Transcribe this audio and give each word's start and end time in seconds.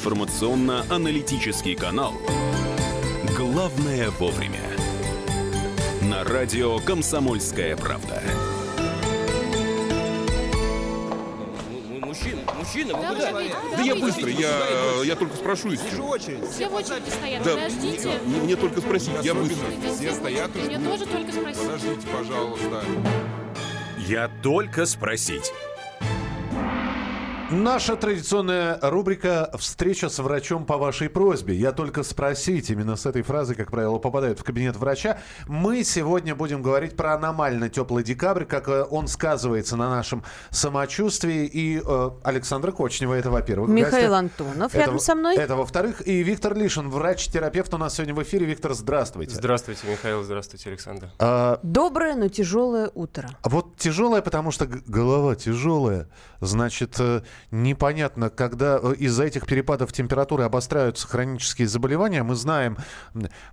информационно-аналитический 0.00 1.74
канал 1.74 2.14
«Главное 3.36 4.08
вовремя». 4.12 4.62
На 6.00 6.24
радио 6.24 6.78
«Комсомольская 6.78 7.76
правда». 7.76 8.22
Мужчина, 12.00 12.40
мужчина, 12.58 12.94
вы 12.96 13.02
Да, 13.02 13.08
куда? 13.14 13.30
уже 13.30 13.42
видно. 13.42 13.58
Да 13.76 13.82
я 13.82 13.94
выйдите. 13.94 14.00
быстро, 14.00 14.28
я, 14.30 15.04
я 15.04 15.16
только 15.16 15.36
спрошу 15.36 15.68
Вижу 15.68 15.82
еще. 15.84 16.00
очередь. 16.00 16.50
Все 16.50 16.68
в 16.70 16.74
очереди 16.74 17.10
стоят, 17.10 17.42
Да, 17.42 17.50
подождите. 17.56 18.10
мне, 18.24 18.40
мне 18.40 18.56
только 18.56 18.80
спросить, 18.80 19.10
я 19.22 19.34
быстро. 19.34 19.66
Все 19.98 20.14
стоят 20.14 20.54
Мне 20.54 20.78
уже. 20.78 20.86
тоже 20.88 21.06
только 21.06 21.32
спросить. 21.32 21.62
Подождите, 21.62 22.06
пожалуйста. 22.10 22.84
Я 23.98 24.30
только 24.42 24.86
спросить. 24.86 25.52
Наша 27.52 27.96
традиционная 27.96 28.78
рубрика 28.80 29.50
«Встреча 29.58 30.08
с 30.08 30.20
врачом 30.20 30.64
по 30.64 30.78
вашей 30.78 31.08
просьбе». 31.08 31.52
Я 31.56 31.72
только 31.72 32.04
спросить. 32.04 32.70
Именно 32.70 32.94
с 32.94 33.06
этой 33.06 33.22
фразы, 33.22 33.56
как 33.56 33.72
правило, 33.72 33.98
попадают 33.98 34.38
в 34.38 34.44
кабинет 34.44 34.76
врача. 34.76 35.18
Мы 35.48 35.82
сегодня 35.82 36.36
будем 36.36 36.62
говорить 36.62 36.96
про 36.96 37.14
аномально 37.14 37.68
теплый 37.68 38.04
декабрь, 38.04 38.44
как 38.44 38.68
э, 38.68 38.84
он 38.88 39.08
сказывается 39.08 39.76
на 39.76 39.90
нашем 39.90 40.22
самочувствии. 40.50 41.44
И 41.44 41.82
э, 41.84 42.10
Александра 42.22 42.70
Кочнева, 42.70 43.14
это 43.14 43.32
во-первых. 43.32 43.68
Михаил 43.68 44.10
гостя. 44.12 44.18
Антонов 44.18 44.72
Это 44.72 44.84
рядом 44.84 45.00
со 45.00 45.16
мной. 45.16 45.36
Это 45.36 45.56
во-вторых. 45.56 46.06
И 46.06 46.22
Виктор 46.22 46.56
Лишин, 46.56 46.88
врач-терапевт 46.88 47.74
у 47.74 47.78
нас 47.78 47.96
сегодня 47.96 48.14
в 48.14 48.22
эфире. 48.22 48.46
Виктор, 48.46 48.74
здравствуйте. 48.74 49.34
Здравствуйте, 49.34 49.88
Михаил, 49.90 50.22
здравствуйте, 50.22 50.68
Александр. 50.68 51.10
А, 51.18 51.58
Доброе, 51.64 52.14
но 52.14 52.28
тяжелое 52.28 52.92
утро. 52.94 53.28
Вот 53.42 53.76
тяжелая, 53.76 54.22
потому 54.22 54.52
что 54.52 54.68
голова 54.68 55.34
тяжелая. 55.34 56.08
Значит, 56.40 56.94
э, 57.00 57.22
непонятно, 57.50 58.30
когда 58.30 58.78
э, 58.82 58.94
из-за 58.98 59.24
этих 59.24 59.46
перепадов 59.46 59.92
температуры 59.92 60.44
обостряются 60.44 61.06
хронические 61.06 61.68
заболевания. 61.68 62.22
Мы 62.22 62.34
знаем, 62.34 62.78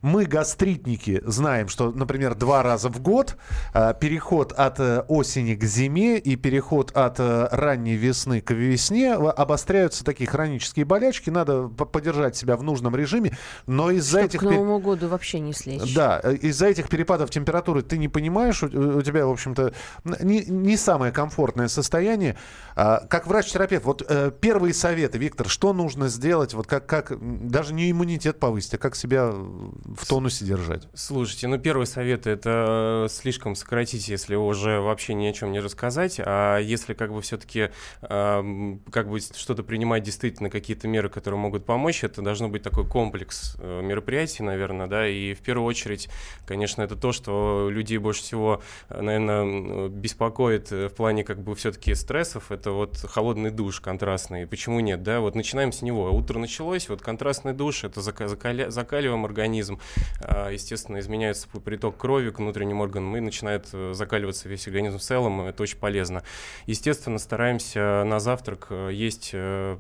мы 0.02 0.26
гастритники 0.26 1.22
знаем, 1.26 1.68
что, 1.68 1.92
например, 1.92 2.36
два 2.36 2.64
раза 2.64 2.90
в 2.90 3.02
год 3.02 3.36
э, 3.74 3.94
переход 4.00 4.52
от 4.54 4.80
э, 4.80 5.02
осени 5.08 5.56
к 5.56 5.64
зиме 5.64 6.18
и 6.18 6.36
переход 6.36 6.92
от 6.96 7.20
ранней 7.20 7.96
весны 7.96 8.42
к 8.42 8.52
весне 8.52 9.14
обостряются 9.14 10.04
такие 10.04 10.30
хронические 10.30 10.86
болячки. 10.86 11.30
Надо 11.30 11.68
по- 11.68 11.86
поддержать 11.86 12.36
себя 12.36 12.56
в 12.58 12.64
нужном 12.64 12.96
режиме, 12.96 13.38
но 13.66 13.92
из-за 13.92 14.22
этих... 14.22 14.40
к 14.40 14.44
Новому 14.44 14.80
году 14.80 15.08
вообще 15.08 15.40
не 15.40 15.54
слечь. 15.54 15.94
да, 15.94 16.20
из-за 16.20 16.68
этих 16.68 16.90
перепадов 16.90 17.30
температуры 17.30 17.82
ты 17.82 17.98
не 17.98 18.08
понимаешь, 18.08 18.64
у, 18.64 18.68
у 18.68 19.02
тебя, 19.02 19.26
в 19.26 19.32
общем-то, 19.32 19.74
не, 20.22 20.46
не 20.46 20.78
самое 20.78 21.12
комфортное 21.12 21.68
состояние. 21.68 22.38
А, 22.76 23.06
как 23.08 23.28
врач-терапевт, 23.28 23.77
вот 23.86 24.04
э, 24.08 24.32
первые 24.40 24.74
советы, 24.74 25.18
Виктор, 25.18 25.50
что 25.50 25.74
нужно 25.74 26.08
сделать, 26.08 26.54
вот 26.54 26.68
как, 26.68 26.86
как 26.86 27.18
даже 27.48 27.74
не 27.74 27.92
иммунитет 27.92 28.40
повысить, 28.40 28.74
а 28.76 28.78
как 28.78 28.96
себя 28.96 29.32
в 29.32 30.06
тонусе 30.08 30.46
держать? 30.46 30.88
Слушайте, 30.94 31.48
ну 31.48 31.58
первый 31.58 31.88
совет 31.88 32.28
это 32.28 33.06
э, 33.06 33.10
слишком 33.10 33.56
сократить, 33.56 34.08
если 34.08 34.36
уже 34.36 34.80
вообще 34.80 35.14
ни 35.14 35.26
о 35.26 35.34
чем 35.34 35.52
не 35.52 35.60
рассказать, 35.60 36.20
а 36.24 36.60
если 36.60 36.94
как 36.94 37.14
бы 37.14 37.22
все-таки 37.22 37.70
как 38.02 39.10
бы 39.10 39.20
что-то 39.20 39.64
принимать 39.64 40.04
действительно 40.04 40.50
какие-то 40.50 40.88
меры, 40.88 41.10
которые 41.10 41.40
могут 41.40 41.66
помочь, 41.66 42.04
это 42.04 42.22
должно 42.22 42.50
быть 42.50 42.64
такой 42.64 42.88
комплекс 42.88 43.56
э, 43.60 43.82
мероприятий, 43.82 44.44
наверное, 44.44 44.88
да, 44.88 45.08
и 45.08 45.34
в 45.34 45.40
первую 45.40 45.68
очередь, 45.68 46.10
конечно, 46.46 46.82
это 46.82 46.96
то, 46.96 47.12
что 47.12 47.70
людей 47.72 47.98
больше 47.98 48.22
всего, 48.22 48.62
наверное, 48.90 49.90
беспокоит 49.90 50.72
э, 50.72 50.88
в 50.90 50.94
плане 50.94 51.24
как 51.24 51.42
бы 51.42 51.56
все-таки 51.56 51.94
стрессов, 51.96 52.52
это 52.52 52.72
вот 52.72 52.98
холодный 52.98 53.52
душ 53.52 53.67
контрастный. 53.76 54.48
Почему 54.48 54.80
нет, 54.80 55.04
да? 55.04 55.20
Вот 55.20 55.36
начинаем 55.36 55.72
с 55.72 55.82
него. 55.82 56.12
Утро 56.12 56.40
началось, 56.40 56.90
вот 56.90 57.02
контрастный 57.02 57.54
душ, 57.54 57.84
это 57.84 58.00
зака- 58.00 58.28
закаля- 58.28 58.70
закаливаем 58.70 59.26
организм, 59.26 59.80
а, 60.22 60.50
естественно, 60.50 61.00
изменяется 61.00 61.48
приток 61.48 61.98
крови 61.98 62.30
к 62.30 62.40
внутренним 62.40 62.82
органам 62.82 63.16
и 63.16 63.20
начинает 63.20 63.68
э, 63.74 63.94
закаливаться 63.94 64.50
весь 64.50 64.68
организм 64.68 64.98
в 64.98 65.02
целом, 65.02 65.42
это 65.42 65.64
очень 65.64 65.78
полезно. 65.78 66.24
Естественно, 66.66 67.20
стараемся 67.20 68.04
на 68.06 68.20
завтрак 68.20 68.68
э, 68.70 68.92
есть 68.94 69.32
э, 69.34 69.78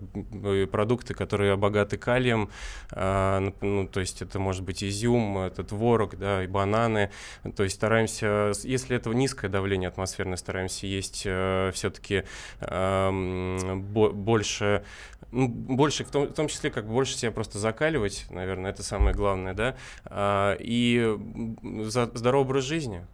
продукты, 0.72 1.13
которые 1.13 1.56
богаты 1.56 1.97
калием, 1.97 2.50
а, 2.91 3.51
ну, 3.62 3.88
то 3.88 4.00
есть 4.00 4.22
это 4.22 4.39
может 4.39 4.63
быть 4.63 4.83
изюм, 4.83 5.39
это 5.39 5.63
творог, 5.63 6.17
да, 6.17 6.44
и 6.44 6.47
бананы, 6.47 7.12
то 7.56 7.63
есть 7.63 7.75
стараемся, 7.75 8.51
если 8.63 8.95
это 8.95 9.09
низкое 9.12 9.50
давление 9.50 9.88
атмосферное, 9.88 10.38
стараемся 10.38 10.88
есть 10.88 11.22
все-таки 11.22 12.23
больше, 13.79 14.83
ну, 15.31 15.47
больше, 15.47 16.03
в 16.03 16.11
том, 16.11 16.27
в 16.27 16.33
том 16.33 16.47
числе, 16.47 16.69
как 16.69 16.88
больше 16.88 17.15
себя 17.15 17.31
просто 17.31 17.59
закаливать, 17.59 18.25
наверное, 18.29 18.71
это 18.71 18.83
самое 18.83 19.15
главное, 19.15 19.53
да, 19.53 19.75
А, 20.05 20.55
и 20.59 21.17
за 21.83 22.05
здоровый 22.13 22.45
образ 22.47 22.63
жизни. 22.63 23.05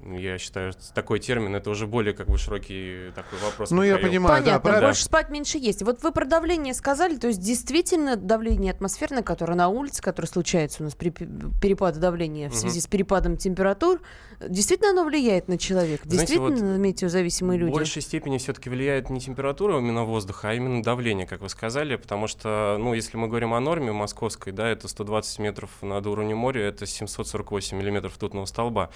Я 0.00 0.38
считаю, 0.38 0.72
что 0.72 0.94
такой 0.94 1.18
термин 1.18 1.56
это 1.56 1.70
уже 1.70 1.86
более 1.88 2.14
как 2.14 2.28
бы 2.28 2.38
широкий 2.38 3.10
такой 3.16 3.38
вопрос. 3.40 3.70
Ну, 3.70 3.82
я 3.82 3.94
Михаил. 3.94 4.08
понимаю, 4.08 4.36
да, 4.44 4.44
Понятно, 4.44 4.60
правильно. 4.60 4.88
больше 4.88 5.04
спать, 5.04 5.28
меньше 5.30 5.58
есть. 5.58 5.82
Вот 5.82 6.02
вы 6.04 6.12
про 6.12 6.24
давление 6.24 6.72
сказали, 6.72 7.16
то 7.16 7.26
есть 7.26 7.40
действительно 7.40 8.14
давление 8.16 8.72
атмосферное, 8.72 9.22
которое 9.24 9.54
на 9.56 9.68
улице, 9.68 10.00
которое 10.00 10.28
случается 10.28 10.82
у 10.82 10.84
нас 10.84 10.94
при 10.94 11.10
пе- 11.10 11.26
перепаде 11.60 11.98
давления 11.98 12.48
в 12.48 12.54
связи 12.54 12.80
с 12.80 12.86
перепадом 12.86 13.36
температур, 13.36 14.00
действительно 14.40 14.90
оно 14.90 15.04
влияет 15.04 15.48
на 15.48 15.58
человека? 15.58 16.04
Знаете, 16.08 16.34
Действительно 16.34 16.72
вот 16.72 16.78
метеозависимые 16.78 17.58
люди? 17.58 17.72
В 17.72 17.74
большей 17.74 18.00
степени 18.02 18.38
все-таки 18.38 18.70
влияет 18.70 19.10
не 19.10 19.20
температура 19.20 19.78
именно 19.78 20.04
воздуха, 20.04 20.50
а 20.50 20.54
именно 20.54 20.80
давление, 20.80 21.26
как 21.26 21.40
вы 21.40 21.48
сказали, 21.48 21.96
потому 21.96 22.28
что, 22.28 22.76
ну, 22.78 22.94
если 22.94 23.16
мы 23.16 23.26
говорим 23.26 23.52
о 23.52 23.58
норме 23.58 23.90
московской, 23.90 24.52
да, 24.52 24.68
это 24.68 24.86
120 24.86 25.40
метров 25.40 25.70
над 25.82 26.06
уровнем 26.06 26.38
моря, 26.38 26.68
это 26.68 26.86
748 26.86 27.76
миллиметров 27.76 28.14
ртутного 28.14 28.44
столба. 28.44 28.90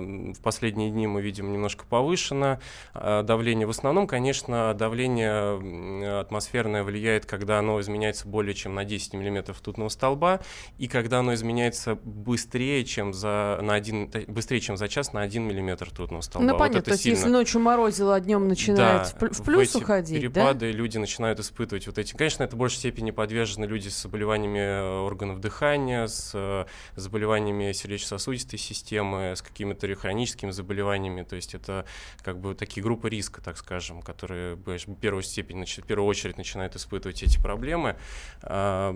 В 0.00 0.40
последние 0.40 0.90
дни 0.90 1.06
мы 1.06 1.22
видим 1.22 1.52
немножко 1.52 1.84
повышено 1.86 2.60
а, 2.94 3.22
давление. 3.22 3.66
В 3.66 3.70
основном, 3.70 4.06
конечно, 4.06 4.74
давление 4.74 6.20
атмосферное 6.20 6.82
влияет, 6.82 7.26
когда 7.26 7.58
оно 7.58 7.80
изменяется 7.80 8.26
более 8.28 8.54
чем 8.54 8.74
на 8.74 8.84
10 8.84 9.14
миллиметров 9.14 9.58
ртутного 9.58 9.88
столба, 9.88 10.40
и 10.78 10.88
когда 10.88 11.20
оно 11.20 11.34
изменяется 11.34 11.98
быстрее, 12.04 12.84
чем 12.84 13.12
за, 13.12 13.58
на 13.62 13.74
один, 13.74 14.10
быстрее, 14.28 14.60
чем 14.60 14.76
за 14.76 14.88
час 14.88 15.12
на 15.12 15.22
1 15.22 15.42
миллиметр 15.42 15.86
ртутного 15.86 16.22
столба. 16.22 16.46
Ну, 16.46 16.52
Вот 16.52 16.58
понятно, 16.58 16.82
то 16.82 16.90
есть 16.92 17.02
сильно. 17.02 17.16
если 17.16 17.28
ночью 17.30 17.60
морозило, 17.60 18.14
а 18.14 18.20
днем 18.20 18.48
начинает 18.48 19.08
в, 19.08 19.16
пл- 19.16 19.32
в 19.32 19.44
плюс 19.44 19.74
эти 19.74 19.82
уходить, 19.82 20.32
да? 20.32 20.40
перепады 20.40 20.70
люди 20.72 20.98
начинают 20.98 21.40
испытывать 21.40 21.86
вот 21.86 21.98
эти. 21.98 22.14
Конечно, 22.14 22.42
это 22.44 22.56
в 22.56 22.58
большей 22.58 22.78
степени 22.78 23.10
подвержены 23.10 23.64
люди 23.64 23.88
с 23.88 24.02
заболеваниями 24.02 24.58
э, 24.58 25.00
органов 25.00 25.40
дыхания, 25.40 26.06
с 26.06 26.32
э, 26.34 26.64
заболеваниями 26.96 27.72
сердечно-сосудистой 27.72 28.58
системы, 28.58 29.32
с 29.36 29.42
какими-то 29.42 29.86
хроническими 29.94 30.50
заболеваниями. 30.50 31.22
То 31.22 31.36
есть 31.36 31.54
это 31.54 31.84
как 32.22 32.38
бы 32.40 32.54
такие 32.54 32.82
группы 32.82 33.08
риска, 33.08 33.40
так 33.40 33.56
скажем, 33.56 34.02
которые 34.02 34.56
в 34.56 34.94
первую 34.96 35.22
степень, 35.22 35.64
в 35.64 35.86
первую 35.86 36.06
очередь 36.08 36.36
начинают 36.38 36.76
испытывать 36.76 37.22
эти 37.22 37.40
проблемы. 37.40 37.96
Да, 38.42 38.92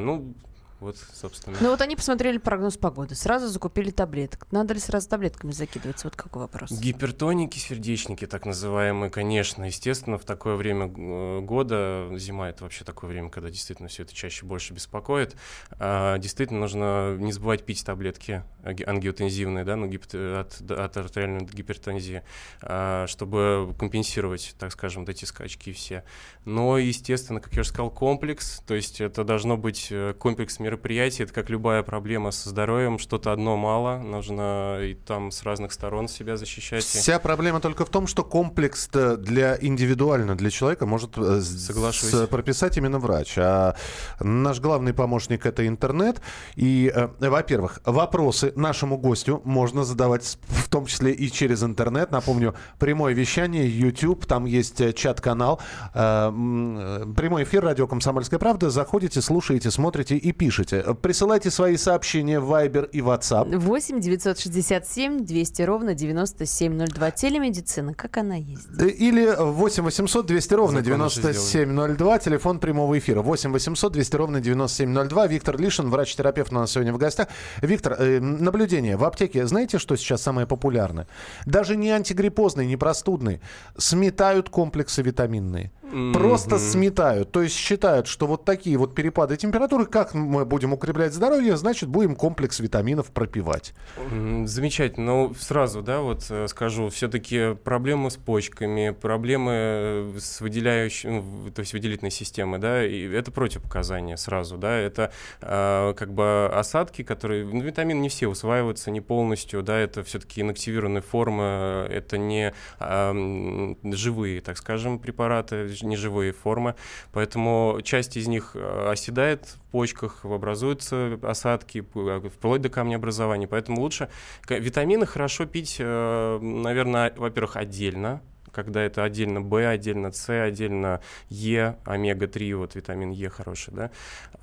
ну 0.00 0.34
вот, 0.82 0.96
собственно. 1.14 1.56
Ну 1.60 1.70
вот 1.70 1.80
они 1.80 1.94
посмотрели 1.96 2.38
прогноз 2.38 2.76
погоды, 2.76 3.14
сразу 3.14 3.48
закупили 3.48 3.90
таблеток. 3.90 4.46
Надо 4.50 4.74
ли 4.74 4.80
сразу 4.80 5.08
таблетками 5.08 5.52
закидываться? 5.52 6.06
Вот 6.08 6.16
какой 6.16 6.42
вопрос. 6.42 6.72
Гипертоники, 6.72 7.58
сердечники, 7.58 8.26
так 8.26 8.44
называемые, 8.44 9.10
конечно, 9.10 9.64
естественно, 9.64 10.18
в 10.18 10.24
такое 10.24 10.56
время 10.56 10.86
э, 10.86 11.40
года, 11.40 12.08
зима 12.16 12.48
это 12.50 12.64
вообще 12.64 12.84
такое 12.84 13.08
время, 13.10 13.30
когда 13.30 13.48
действительно 13.48 13.88
все 13.88 14.02
это 14.02 14.12
чаще 14.12 14.44
больше 14.44 14.74
беспокоит, 14.74 15.36
а, 15.78 16.18
действительно 16.18 16.60
нужно 16.60 17.16
не 17.16 17.32
забывать 17.32 17.64
пить 17.64 17.84
таблетки 17.84 18.42
анги- 18.64 18.82
ангиотензивные, 18.84 19.64
да, 19.64 19.76
ну, 19.76 19.86
гипот- 19.86 20.40
от, 20.40 20.70
от 20.70 20.96
артериальной 20.96 21.46
гипертензии, 21.46 22.22
а, 22.60 23.06
чтобы 23.06 23.74
компенсировать, 23.78 24.54
так 24.58 24.72
скажем, 24.72 25.02
вот 25.02 25.10
эти 25.10 25.24
скачки 25.24 25.72
все. 25.72 26.04
Но, 26.44 26.76
естественно, 26.78 27.40
как 27.40 27.54
я 27.54 27.60
уже 27.60 27.70
сказал, 27.70 27.90
комплекс, 27.90 28.60
то 28.66 28.74
есть 28.74 29.00
это 29.00 29.22
должно 29.24 29.56
быть 29.56 29.88
э, 29.90 30.14
комплекс 30.18 30.58
мероприятий, 30.72 31.24
это 31.24 31.32
как 31.34 31.50
любая 31.50 31.82
проблема 31.82 32.30
со 32.30 32.48
здоровьем, 32.48 32.98
что-то 32.98 33.32
одно 33.32 33.56
мало, 33.58 33.98
нужно 33.98 34.78
и 34.80 34.94
там 34.94 35.30
с 35.30 35.42
разных 35.42 35.72
сторон 35.72 36.08
себя 36.08 36.36
защищать. 36.36 36.82
Вся 36.82 37.18
проблема 37.18 37.60
только 37.60 37.84
в 37.84 37.90
том, 37.90 38.06
что 38.06 38.24
комплекс 38.24 38.88
для 38.88 39.58
индивидуально 39.60 40.34
для 40.34 40.50
человека 40.50 40.86
может 40.86 41.18
э, 41.18 41.42
Соглашусь. 41.42 42.28
прописать 42.28 42.78
именно 42.78 42.98
врач. 42.98 43.34
А 43.36 43.76
наш 44.20 44.60
главный 44.60 44.94
помощник 44.94 45.44
это 45.44 45.66
интернет. 45.66 46.22
И, 46.56 46.90
э, 46.94 47.08
во-первых, 47.20 47.80
вопросы 47.84 48.52
нашему 48.56 48.96
гостю 48.96 49.42
можно 49.44 49.84
задавать 49.84 50.38
в 50.48 50.70
том 50.70 50.86
числе 50.86 51.12
и 51.12 51.30
через 51.30 51.62
интернет. 51.62 52.10
Напомню, 52.12 52.54
прямое 52.78 53.12
вещание, 53.12 53.68
YouTube, 53.68 54.24
там 54.24 54.46
есть 54.46 54.80
э, 54.80 54.94
чат-канал, 54.94 55.60
прямой 55.92 57.42
эфир 57.42 57.62
радио 57.62 57.86
«Комсомольская 57.86 58.38
правда». 58.38 58.70
Заходите, 58.70 59.20
слушаете, 59.20 59.70
смотрите 59.70 60.16
и 60.16 60.32
пишите. 60.32 60.61
Пишите. 60.62 60.94
Присылайте 60.94 61.50
свои 61.50 61.76
сообщения 61.76 62.40
в 62.40 62.52
Viber 62.52 62.88
и 62.90 63.00
WhatsApp. 63.00 63.56
8 63.56 64.00
967 64.00 65.24
200 65.24 65.62
ровно 65.62 65.94
9702. 65.94 67.10
Телемедицина, 67.10 67.94
как 67.94 68.16
она 68.16 68.36
есть. 68.36 68.66
Э, 68.78 68.88
Или 68.88 69.34
8 69.36 69.84
800 69.84 70.26
200 70.26 70.54
ровно 70.54 70.82
Закон 70.82 71.00
уже 71.02 71.20
9702, 71.20 72.18
телефон 72.18 72.58
прямого 72.58 72.98
эфира. 72.98 73.22
8 73.22 73.52
800 73.52 73.92
200 73.92 74.16
ровно 74.16 74.40
9702. 74.40 75.26
Виктор 75.26 75.60
Лишин, 75.60 75.90
врач-терапевт 75.90 76.52
у 76.52 76.56
нас 76.56 76.72
сегодня 76.72 76.92
в 76.92 76.98
гостях. 76.98 77.28
Виктор, 77.60 77.96
э, 77.98 78.20
наблюдение. 78.20 78.96
В 78.96 79.04
аптеке 79.04 79.46
знаете, 79.46 79.78
что 79.78 79.96
сейчас 79.96 80.22
самое 80.22 80.46
популярное? 80.46 81.06
Даже 81.46 81.76
не 81.76 81.90
антигриппозный, 81.90 82.66
не 82.66 82.76
простудный. 82.76 83.40
Сметают 83.76 84.48
комплексы 84.48 85.02
витаминные. 85.02 85.72
Просто 86.12 86.58
сметают. 86.58 87.30
То 87.32 87.42
есть 87.42 87.54
считают, 87.56 88.06
что 88.06 88.26
вот 88.26 88.44
такие 88.44 88.76
вот 88.78 88.94
перепады 88.94 89.36
температуры, 89.36 89.86
как 89.86 90.14
мы 90.14 90.44
будем 90.44 90.72
укреплять 90.72 91.12
здоровье, 91.12 91.56
значит, 91.56 91.88
будем 91.88 92.16
комплекс 92.16 92.60
витаминов 92.60 93.10
пропивать. 93.10 93.74
М, 93.96 94.46
Замечательно. 94.46 95.06
Но 95.06 95.34
сразу, 95.38 95.82
да, 95.82 96.00
вот 96.00 96.26
э, 96.30 96.46
скажу, 96.48 96.88
все-таки 96.88 97.54
проблемы 97.64 98.10
с 98.10 98.16
почками, 98.16 98.90
проблемы 98.90 99.52
э, 99.54 100.14
с 100.18 100.40
выделяющей, 100.40 101.10
ну, 101.10 101.50
то 101.50 101.60
есть 101.60 101.72
выделительной 101.72 102.10
системой, 102.10 102.58
да, 102.58 102.86
и 102.86 103.02
это 103.08 103.30
противопоказания 103.30 104.16
сразу, 104.16 104.56
да, 104.56 104.76
это 104.76 105.12
э, 105.40 105.94
как 105.96 106.12
бы 106.12 106.46
осадки, 106.46 107.02
которые, 107.02 107.44
ну, 107.44 107.60
витамины 107.60 107.98
не 107.98 108.08
все 108.08 108.28
усваиваются, 108.28 108.90
не 108.90 109.00
полностью, 109.00 109.62
да, 109.62 109.78
это 109.78 110.02
все-таки 110.04 110.40
инактивированные 110.40 111.02
формы, 111.02 111.86
это 111.90 112.16
не 112.16 112.54
м, 112.80 113.76
живые, 113.92 114.40
так 114.40 114.56
скажем, 114.56 114.98
препараты, 114.98 115.66
ж- 115.82 115.86
не 115.86 115.96
живые 115.96 116.32
формы, 116.32 116.74
поэтому 117.12 117.78
часть 117.82 118.16
из 118.16 118.26
них 118.28 118.52
э, 118.54 118.90
оседает 118.90 119.46
в 119.46 119.60
почках, 119.72 120.24
образуются 120.24 121.18
осадки, 121.22 121.80
п- 121.82 122.20
вплоть 122.30 122.60
до 122.62 122.68
камнеобразования, 122.68 123.46
поэтому 123.48 123.80
лучше 123.80 124.08
Витамины 124.48 125.06
хорошо 125.06 125.46
пить, 125.46 125.76
наверное, 125.78 127.12
во-первых, 127.16 127.56
отдельно, 127.56 128.20
когда 128.52 128.82
это 128.82 129.04
отдельно 129.04 129.40
В, 129.40 129.68
отдельно 129.68 130.12
С, 130.12 130.28
отдельно 130.28 131.00
Е, 131.28 131.76
омега-3, 131.84 132.54
вот 132.54 132.74
витамин 132.74 133.10
Е 133.10 133.28
хороший, 133.28 133.72
да. 133.74 133.90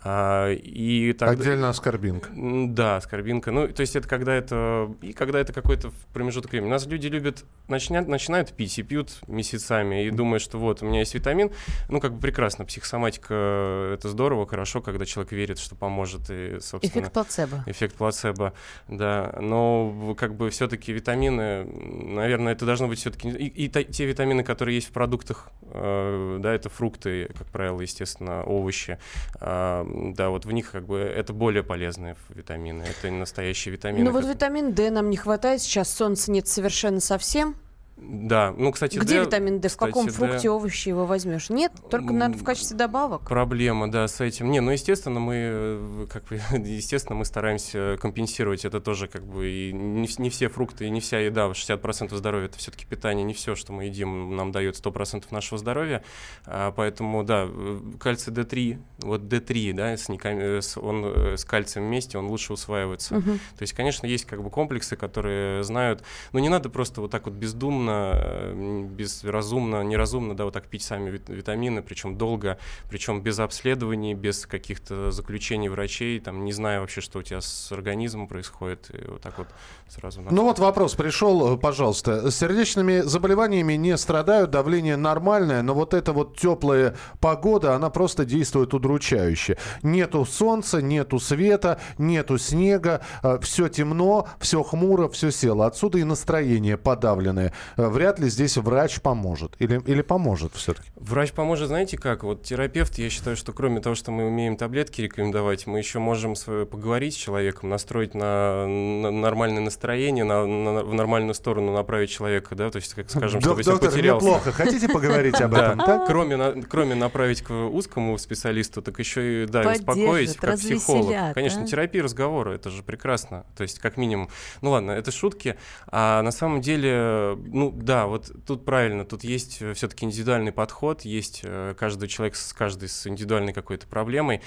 А, 0.03 0.51
и 0.51 1.13
тогда- 1.13 1.41
Отдельно 1.41 1.69
аскорбинка. 1.69 2.29
Да, 2.33 2.97
аскорбинка. 2.97 3.51
Ну, 3.51 3.67
то 3.67 3.81
есть 3.81 3.95
это 3.95 4.07
когда 4.07 4.33
это... 4.33 4.93
И 5.01 5.13
когда 5.13 5.39
это 5.39 5.53
какой-то 5.53 5.91
промежуток 6.13 6.51
времени. 6.51 6.69
У 6.69 6.71
нас 6.71 6.85
люди 6.87 7.07
любят... 7.07 7.45
Начинают, 7.67 8.07
начинают 8.07 8.51
пить 8.53 8.79
и 8.79 8.83
пьют 8.83 9.19
месяцами, 9.27 10.05
и 10.05 10.09
думают, 10.09 10.41
что 10.41 10.57
вот, 10.57 10.81
у 10.81 10.85
меня 10.85 10.99
есть 10.99 11.13
витамин. 11.13 11.51
Ну, 11.89 11.99
как 11.99 12.13
бы 12.13 12.19
прекрасно. 12.21 12.65
Психосоматика— 12.65 13.91
это 13.93 14.09
здорово, 14.09 14.47
хорошо, 14.47 14.81
когда 14.81 15.05
человек 15.05 15.31
верит, 15.33 15.59
что 15.59 15.75
поможет. 15.75 16.29
И, 16.29 16.59
собственно... 16.61 17.01
Эффект 17.01 17.13
плацебо. 17.13 17.63
Эффект 17.67 17.95
плацебо, 17.95 18.53
да. 18.87 19.35
Но 19.39 20.15
как 20.17 20.35
бы 20.35 20.49
все-таки 20.49 20.93
витамины, 20.93 21.65
наверное, 21.65 22.53
это 22.53 22.65
должно 22.65 22.87
быть 22.87 22.99
все-таки 22.99 23.29
и, 23.29 23.65
и 23.65 23.67
те 23.99 24.05
витамины, 24.05 24.45
которые 24.45 24.75
есть 24.75 24.87
в 24.87 24.91
продуктах, 24.93 25.49
э, 25.73 26.37
да, 26.39 26.53
это 26.53 26.69
фрукты, 26.69 27.29
как 27.37 27.47
правило, 27.47 27.81
естественно, 27.81 28.45
овощи, 28.45 28.97
а, 29.41 29.85
да, 30.15 30.29
вот 30.29 30.45
в 30.45 30.51
них 30.53 30.71
как 30.71 30.85
бы 30.85 30.99
это 30.99 31.33
более 31.33 31.63
полезные 31.63 32.15
витамины, 32.29 32.83
это 32.83 33.11
настоящие 33.11 33.73
витамины. 33.73 34.05
Ну 34.05 34.11
вот 34.11 34.23
витамин 34.23 34.71
D 34.71 34.89
нам 34.89 35.09
не 35.09 35.17
хватает, 35.17 35.61
сейчас 35.61 35.93
солнца 35.93 36.31
нет 36.31 36.47
совершенно 36.47 37.01
совсем. 37.01 37.57
Да, 38.01 38.53
ну, 38.57 38.71
кстати, 38.71 38.97
Где 38.97 39.19
D, 39.19 39.25
витамин 39.25 39.59
D? 39.59 39.67
В 39.67 39.71
кстати, 39.71 39.89
каком 39.91 40.05
D- 40.07 40.11
фрукте, 40.11 40.49
овощи 40.49 40.89
его 40.89 41.05
возьмешь? 41.05 41.49
Нет, 41.49 41.71
только 41.91 42.13
надо 42.13 42.37
в 42.37 42.43
качестве 42.43 42.75
добавок. 42.77 43.21
Проблема, 43.27 43.91
да, 43.91 44.07
с 44.07 44.19
этим. 44.21 44.49
Не, 44.51 44.61
ну, 44.61 44.71
естественно, 44.71 45.19
мы, 45.19 45.35
э, 45.37 46.07
как 46.11 46.25
бы, 46.25 46.35
естественно, 46.65 47.15
мы 47.17 47.25
стараемся 47.25 47.97
компенсировать 48.01 48.65
это 48.65 48.79
тоже, 48.79 49.07
как 49.07 49.25
бы, 49.25 49.49
и 49.49 49.73
не, 49.73 50.07
не 50.17 50.29
все 50.29 50.47
фрукты, 50.49 50.85
и 50.85 50.89
не 50.89 51.01
вся 51.01 51.19
еда, 51.19 51.47
60% 51.51 52.15
здоровья, 52.15 52.45
это 52.47 52.57
все-таки 52.57 52.85
питание, 52.85 53.23
не 53.23 53.33
все, 53.33 53.55
что 53.55 53.73
мы 53.73 53.85
едим, 53.85 54.35
нам 54.35 54.51
дает 54.51 54.75
100% 54.75 55.25
нашего 55.31 55.57
здоровья, 55.57 56.03
А, 56.45 56.71
поэтому, 56.71 57.23
да, 57.23 57.45
э, 57.47 57.79
кальций 57.99 58.33
D3, 58.33 58.79
вот 58.99 59.21
D3, 59.21 59.73
да, 59.73 59.95
с, 59.97 60.09
никами- 60.09 60.61
с- 60.61 60.77
он 60.79 61.03
э, 61.05 61.37
с 61.37 61.45
кальцием 61.45 61.85
вместе, 61.87 62.17
он 62.17 62.27
лучше 62.27 62.53
усваивается. 62.53 63.15
Мгм. 63.15 63.37
То 63.57 63.61
есть, 63.61 63.73
конечно, 63.73 64.07
есть 64.07 64.25
как 64.25 64.41
бы 64.43 64.49
комплексы, 64.49 64.95
которые 64.95 65.63
знают, 65.63 66.03
но 66.31 66.39
не 66.39 66.49
надо 66.49 66.69
просто 66.69 67.01
вот 67.01 67.11
так 67.11 67.25
вот 67.25 67.35
бездумно, 67.35 67.88
э, 67.91 68.51
м, 68.51 68.87
безразумно, 68.87 69.81
неразумно, 69.83 70.35
да, 70.35 70.45
вот 70.45 70.53
так 70.53 70.67
пить 70.67 70.83
сами 70.83 71.09
вит- 71.09 71.29
витамины, 71.29 71.81
причем 71.81 72.17
долго, 72.17 72.57
причем 72.89 73.21
без 73.21 73.39
обследований, 73.39 74.13
без 74.13 74.45
каких-то 74.45 75.11
заключений 75.11 75.69
врачей, 75.69 76.19
там, 76.19 76.45
не 76.45 76.51
зная 76.53 76.79
вообще, 76.79 77.01
что 77.01 77.19
у 77.19 77.23
тебя 77.23 77.41
с 77.41 77.71
организмом 77.71 78.27
происходит, 78.27 78.89
и 78.93 79.09
вот 79.09 79.21
так 79.21 79.37
вот 79.37 79.47
сразу. 79.87 80.21
Ну 80.29 80.43
вот 80.43 80.59
вопрос 80.59 80.95
пришел, 80.95 81.53
э, 81.53 81.57
пожалуйста. 81.57 82.29
С 82.31 82.35
сердечными 82.37 83.01
заболеваниями 83.01 83.73
не 83.73 83.97
страдают, 83.97 84.51
давление 84.51 84.95
нормальное, 84.97 85.61
но 85.61 85.73
вот 85.73 85.93
эта 85.93 86.13
вот 86.13 86.37
теплая 86.37 86.95
погода, 87.19 87.75
она 87.75 87.89
просто 87.89 88.25
действует 88.25 88.73
удручающе. 88.73 89.57
Нету 89.83 90.25
солнца, 90.25 90.81
нету 90.81 91.19
света, 91.19 91.79
нету 91.97 92.37
снега, 92.37 93.01
все 93.41 93.67
темно, 93.67 94.27
все 94.39 94.63
хмуро, 94.63 95.07
все 95.09 95.31
село. 95.31 95.63
Отсюда 95.63 95.99
и 95.99 96.03
настроение 96.03 96.77
подавленное. 96.77 97.53
Э, 97.79 97.87
Вряд 97.89 98.19
ли 98.19 98.29
здесь 98.29 98.57
врач 98.57 98.99
поможет. 99.01 99.55
Или, 99.59 99.81
или 99.85 100.01
поможет 100.01 100.53
все-таки. 100.55 100.89
Врач 100.95 101.31
поможет, 101.31 101.67
знаете 101.69 101.97
как? 101.97 102.23
Вот 102.23 102.43
терапевт, 102.43 102.97
я 102.97 103.09
считаю, 103.09 103.35
что 103.37 103.53
кроме 103.53 103.79
того, 103.79 103.95
что 103.95 104.11
мы 104.11 104.25
умеем 104.27 104.57
таблетки 104.57 105.01
рекомендовать, 105.01 105.65
мы 105.67 105.77
еще 105.79 105.99
можем 105.99 106.35
с- 106.35 106.65
поговорить 106.65 107.13
с 107.13 107.17
человеком, 107.17 107.69
настроить 107.69 108.13
на, 108.13 108.67
на 108.67 109.11
нормальное 109.11 109.61
настроение, 109.61 110.23
на, 110.25 110.45
на- 110.45 110.83
в 110.83 110.93
нормальную 110.93 111.33
сторону 111.33 111.71
направить 111.73 112.09
человека, 112.09 112.55
да, 112.55 112.69
то 112.69 112.77
есть, 112.77 112.93
как 112.93 113.09
скажем, 113.09 113.39
чтобы 113.41 113.63
Доктор, 113.63 113.89
потерялся. 113.91 114.25
неплохо. 114.25 114.51
Хотите 114.51 114.89
поговорить 114.89 115.39
об 115.41 115.53
этом? 115.53 115.79
Так? 115.79 116.05
Кроме, 116.07 116.35
на- 116.35 116.61
кроме 116.63 116.95
направить 116.95 117.41
к 117.41 117.51
узкому 117.53 118.17
специалисту, 118.17 118.81
так 118.81 118.99
еще 118.99 119.43
и 119.43 119.45
да, 119.47 119.71
успокоить, 119.71 120.35
как 120.35 120.55
психолог. 120.57 121.33
Конечно, 121.33 121.65
терапия 121.65 122.03
разговора, 122.03 122.51
это 122.51 122.69
же 122.69 122.83
прекрасно. 122.83 123.45
То 123.55 123.63
есть, 123.63 123.79
как 123.79 123.95
минимум. 123.97 124.29
Ну 124.61 124.71
ладно, 124.71 124.91
это 124.91 125.11
шутки. 125.11 125.55
А 125.87 126.21
на 126.21 126.31
самом 126.31 126.61
деле, 126.61 127.37
ну 127.47 127.68
да, 127.71 128.07
вот 128.07 128.31
тут 128.45 128.65
правильно, 128.65 129.05
тут 129.05 129.23
есть 129.23 129.63
все-таки 129.73 130.05
индивидуальный 130.05 130.51
подход, 130.51 131.01
есть 131.01 131.41
э, 131.43 131.75
каждый 131.77 132.07
человек 132.07 132.35
с 132.35 132.53
каждой 132.53 132.89
с 132.89 133.07
индивидуальной 133.07 133.53
какой-то 133.53 133.87
проблемой. 133.87 134.41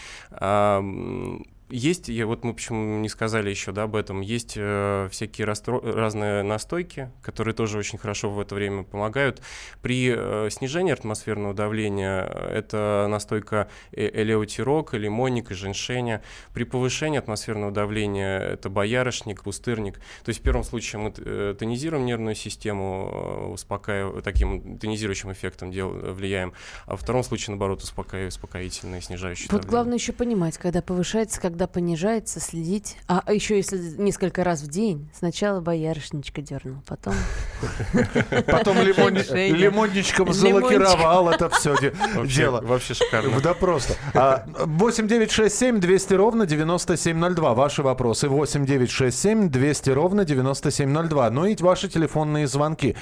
Есть, 1.75 2.11
я, 2.11 2.27
вот 2.27 2.45
мы 2.45 2.53
почему 2.53 2.99
не 2.99 3.09
сказали 3.09 3.49
еще 3.49 3.73
да, 3.73 3.85
об 3.85 3.97
этом, 3.97 4.21
есть 4.21 4.55
э, 4.57 5.09
всякие 5.11 5.47
растро- 5.47 5.81
разные 5.91 6.43
настойки, 6.43 7.11
которые 7.23 7.55
тоже 7.55 7.79
очень 7.79 7.99
хорошо 7.99 8.29
в 8.29 8.39
это 8.39 8.55
время 8.55 8.83
помогают. 8.83 9.41
При 9.81 10.13
э, 10.15 10.51
снижении 10.51 10.93
атмосферного 10.93 11.55
давления 11.55 12.27
э, 12.29 12.59
это 12.59 13.07
настойка 13.09 13.71
э- 13.93 14.11
элеутирок, 14.23 14.93
лимонник 14.93 15.51
и 15.51 15.55
женьшеня. 15.55 16.23
При 16.53 16.65
повышении 16.65 17.19
атмосферного 17.19 17.73
давления 17.73 18.39
это 18.39 18.69
боярышник, 18.69 19.43
пустырник. 19.43 19.95
То 20.25 20.29
есть 20.29 20.41
в 20.41 20.43
первом 20.43 20.65
случае 20.65 21.01
мы 21.01 21.15
э, 21.17 21.55
тонизируем 21.59 22.05
нервную 22.05 22.35
систему, 22.35 23.51
успокаиваем, 23.51 24.21
таким 24.21 24.79
тонизирующим 24.79 25.33
эффектом 25.33 25.71
дел, 25.71 25.89
влияем, 25.89 26.53
а 26.85 26.91
во 26.91 26.97
втором 26.99 27.23
случае, 27.23 27.53
наоборот, 27.53 27.83
успокаиваем, 27.83 28.29
успокоительные, 28.29 29.01
снижающие 29.01 29.45
Вот 29.51 29.63
давление. 29.63 29.71
главное 29.71 29.95
еще 29.97 30.13
понимать, 30.13 30.59
когда 30.59 30.83
повышается, 30.83 31.41
когда 31.41 31.62
понижается, 31.67 32.41
следить. 32.41 32.97
А 33.09 33.23
а 33.25 33.33
еще 33.33 33.57
если 33.57 33.79
несколько 33.99 34.45
раз 34.45 34.63
в 34.63 34.69
день, 34.69 35.09
сначала 35.15 35.61
боярышничка 35.61 36.43
дернул, 36.43 36.83
потом... 36.87 37.15
Потом 38.47 38.77
лимонничком 38.83 40.33
залакировал 40.33 41.31
это 41.31 41.49
все 41.51 41.77
дело. 42.25 42.61
вообще 42.61 42.95
шикарно. 42.95 43.41
Да 43.41 43.55
просто. 43.55 43.95
А, 44.15 44.45
8 44.47 45.07
9 45.09 45.31
6 45.31 45.59
7 45.59 45.81
200 45.81 46.15
ровно 46.15 46.47
9702. 46.47 47.55
Ваши 47.55 47.83
вопросы. 47.83 48.29
8 48.29 48.67
9 48.67 48.91
6 48.91 49.19
7 49.19 49.49
200 49.49 49.91
ровно 49.91 50.25
9702. 50.25 51.31
Ну 51.31 51.47
и 51.47 51.57
ваши 51.61 51.89
телефонные 51.89 52.47
звонки. 52.47 52.97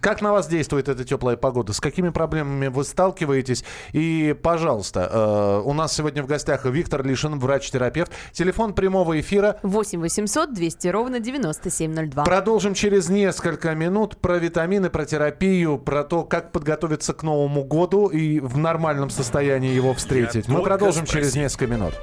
Как 0.00 0.20
на 0.20 0.32
вас 0.32 0.48
действует 0.48 0.88
эта 0.88 1.04
теплая 1.04 1.36
погода? 1.36 1.72
С 1.72 1.80
какими 1.80 2.08
проблемами 2.08 2.66
вы 2.66 2.84
сталкиваетесь? 2.84 3.64
И, 3.92 4.34
пожалуйста, 4.42 5.08
э, 5.10 5.62
у 5.64 5.72
нас 5.72 5.94
сегодня 5.94 6.22
в 6.22 6.26
гостях 6.26 6.64
Виктор 6.64 7.04
Лишин, 7.04 7.38
врач-терапевт. 7.38 7.83
Телефон 8.32 8.74
прямого 8.74 9.20
эфира 9.20 9.58
8 9.62 10.00
800 10.00 10.52
200 10.52 10.88
ровно 10.88 11.20
9702. 11.20 12.24
Продолжим 12.24 12.74
через 12.74 13.08
несколько 13.08 13.74
минут 13.74 14.16
про 14.16 14.38
витамины, 14.38 14.90
про 14.90 15.04
терапию, 15.04 15.78
про 15.78 16.04
то, 16.04 16.24
как 16.24 16.52
подготовиться 16.52 17.12
к 17.12 17.22
Новому 17.22 17.64
году 17.64 18.08
и 18.08 18.40
в 18.40 18.58
нормальном 18.58 19.10
состоянии 19.10 19.72
его 19.72 19.94
встретить. 19.94 20.48
Мы 20.48 20.56
только 20.56 20.70
продолжим 20.70 21.06
через 21.06 21.30
спросить. 21.30 21.42
несколько 21.42 21.66
минут. 21.66 21.94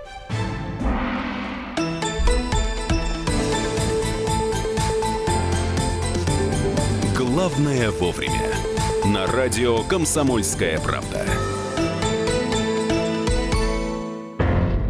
Главное 7.17 7.91
вовремя. 7.91 8.51
На 9.05 9.25
радио 9.25 9.83
«Комсомольская 9.83 10.79
правда». 10.79 11.25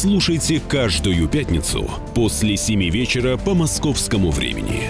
слушайте 0.00 0.62
каждую 0.66 1.28
пятницу 1.28 1.90
после 2.14 2.56
7 2.56 2.88
вечера 2.88 3.36
по 3.36 3.52
московскому 3.52 4.30
времени. 4.30 4.84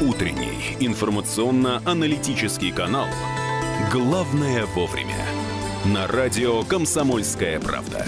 Утренний 0.00 0.76
информационно-аналитический 0.78 2.70
канал 2.70 3.08
«Главное 3.90 4.64
вовремя» 4.66 5.26
на 5.86 6.06
радио 6.06 6.62
«Комсомольская 6.62 7.58
правда». 7.58 8.06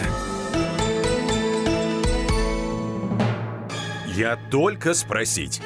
Я 4.07 4.39
только 4.53 4.95
спросить. 4.95 5.61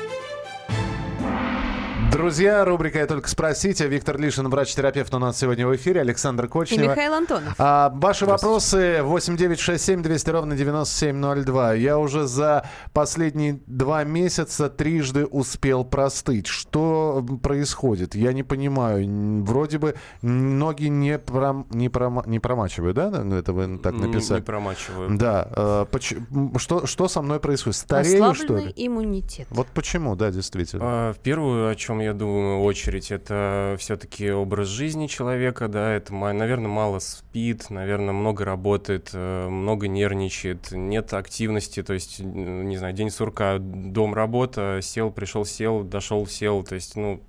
Друзья, 2.12 2.62
рубрика 2.66 2.98
«Я 2.98 3.06
только 3.06 3.26
спросите». 3.26 3.88
Виктор 3.88 4.20
Лишин, 4.20 4.46
врач-терапевт 4.50 5.14
у 5.14 5.18
нас 5.18 5.38
сегодня 5.38 5.66
в 5.66 5.74
эфире. 5.76 6.02
Александр 6.02 6.44
И 6.44 6.48
Кочнева. 6.48 6.90
Михаил 6.90 7.14
Антонов. 7.14 7.54
А, 7.56 7.90
ваши 7.94 8.26
вопросы 8.26 9.02
8967 9.02 10.02
200 10.02 10.30
ровно 10.30 10.54
9702. 10.54 11.72
Я 11.72 11.98
уже 11.98 12.26
за 12.26 12.66
последние 12.92 13.60
два 13.66 14.04
месяца 14.04 14.68
трижды 14.68 15.24
успел 15.24 15.86
простыть. 15.86 16.48
Что 16.48 17.24
происходит? 17.42 18.14
Я 18.14 18.34
не 18.34 18.42
понимаю. 18.42 19.42
Вроде 19.44 19.78
бы 19.78 19.94
ноги 20.20 20.88
не, 20.88 21.18
пром, 21.18 21.66
не, 21.70 21.88
прома- 21.88 22.28
не 22.28 22.40
промачиваю, 22.40 22.92
да? 22.92 23.08
Это 23.38 23.54
вы 23.54 23.78
так 23.78 23.94
написали? 23.94 24.40
Не 24.40 24.44
промачиваю. 24.44 25.16
Да. 25.16 25.48
э, 25.56 25.86
поч- 25.90 26.16
что, 26.58 26.84
что 26.86 27.08
со 27.08 27.22
мной 27.22 27.40
происходит? 27.40 27.76
Старею, 27.78 28.34
что 28.34 28.58
ли? 28.58 28.70
иммунитет. 28.76 29.46
Вот 29.48 29.68
почему, 29.68 30.14
да, 30.14 30.30
действительно. 30.30 30.82
А, 30.84 31.12
В 31.14 31.18
первую, 31.18 31.70
о 31.70 31.74
чем 31.74 32.00
я 32.02 32.11
думаю, 32.14 32.62
очередь, 32.62 33.10
это 33.10 33.76
все-таки 33.78 34.30
образ 34.30 34.68
жизни 34.68 35.06
человека, 35.06 35.68
да, 35.68 35.92
это, 35.92 36.12
наверное, 36.12 36.68
мало 36.68 36.98
спит, 36.98 37.70
наверное, 37.70 38.12
много 38.12 38.44
работает, 38.44 39.10
э, 39.12 39.48
много 39.48 39.88
нервничает, 39.88 40.72
нет 40.72 41.12
активности, 41.14 41.82
то 41.82 41.92
есть, 41.92 42.20
не 42.20 42.76
знаю, 42.76 42.94
день 42.94 43.10
сурка, 43.10 43.58
дом, 43.58 44.14
работа, 44.14 44.80
сел, 44.82 45.10
пришел, 45.10 45.44
сел, 45.44 45.82
дошел, 45.82 46.26
сел, 46.26 46.62
то 46.62 46.74
есть, 46.74 46.96
ну, 46.96 47.20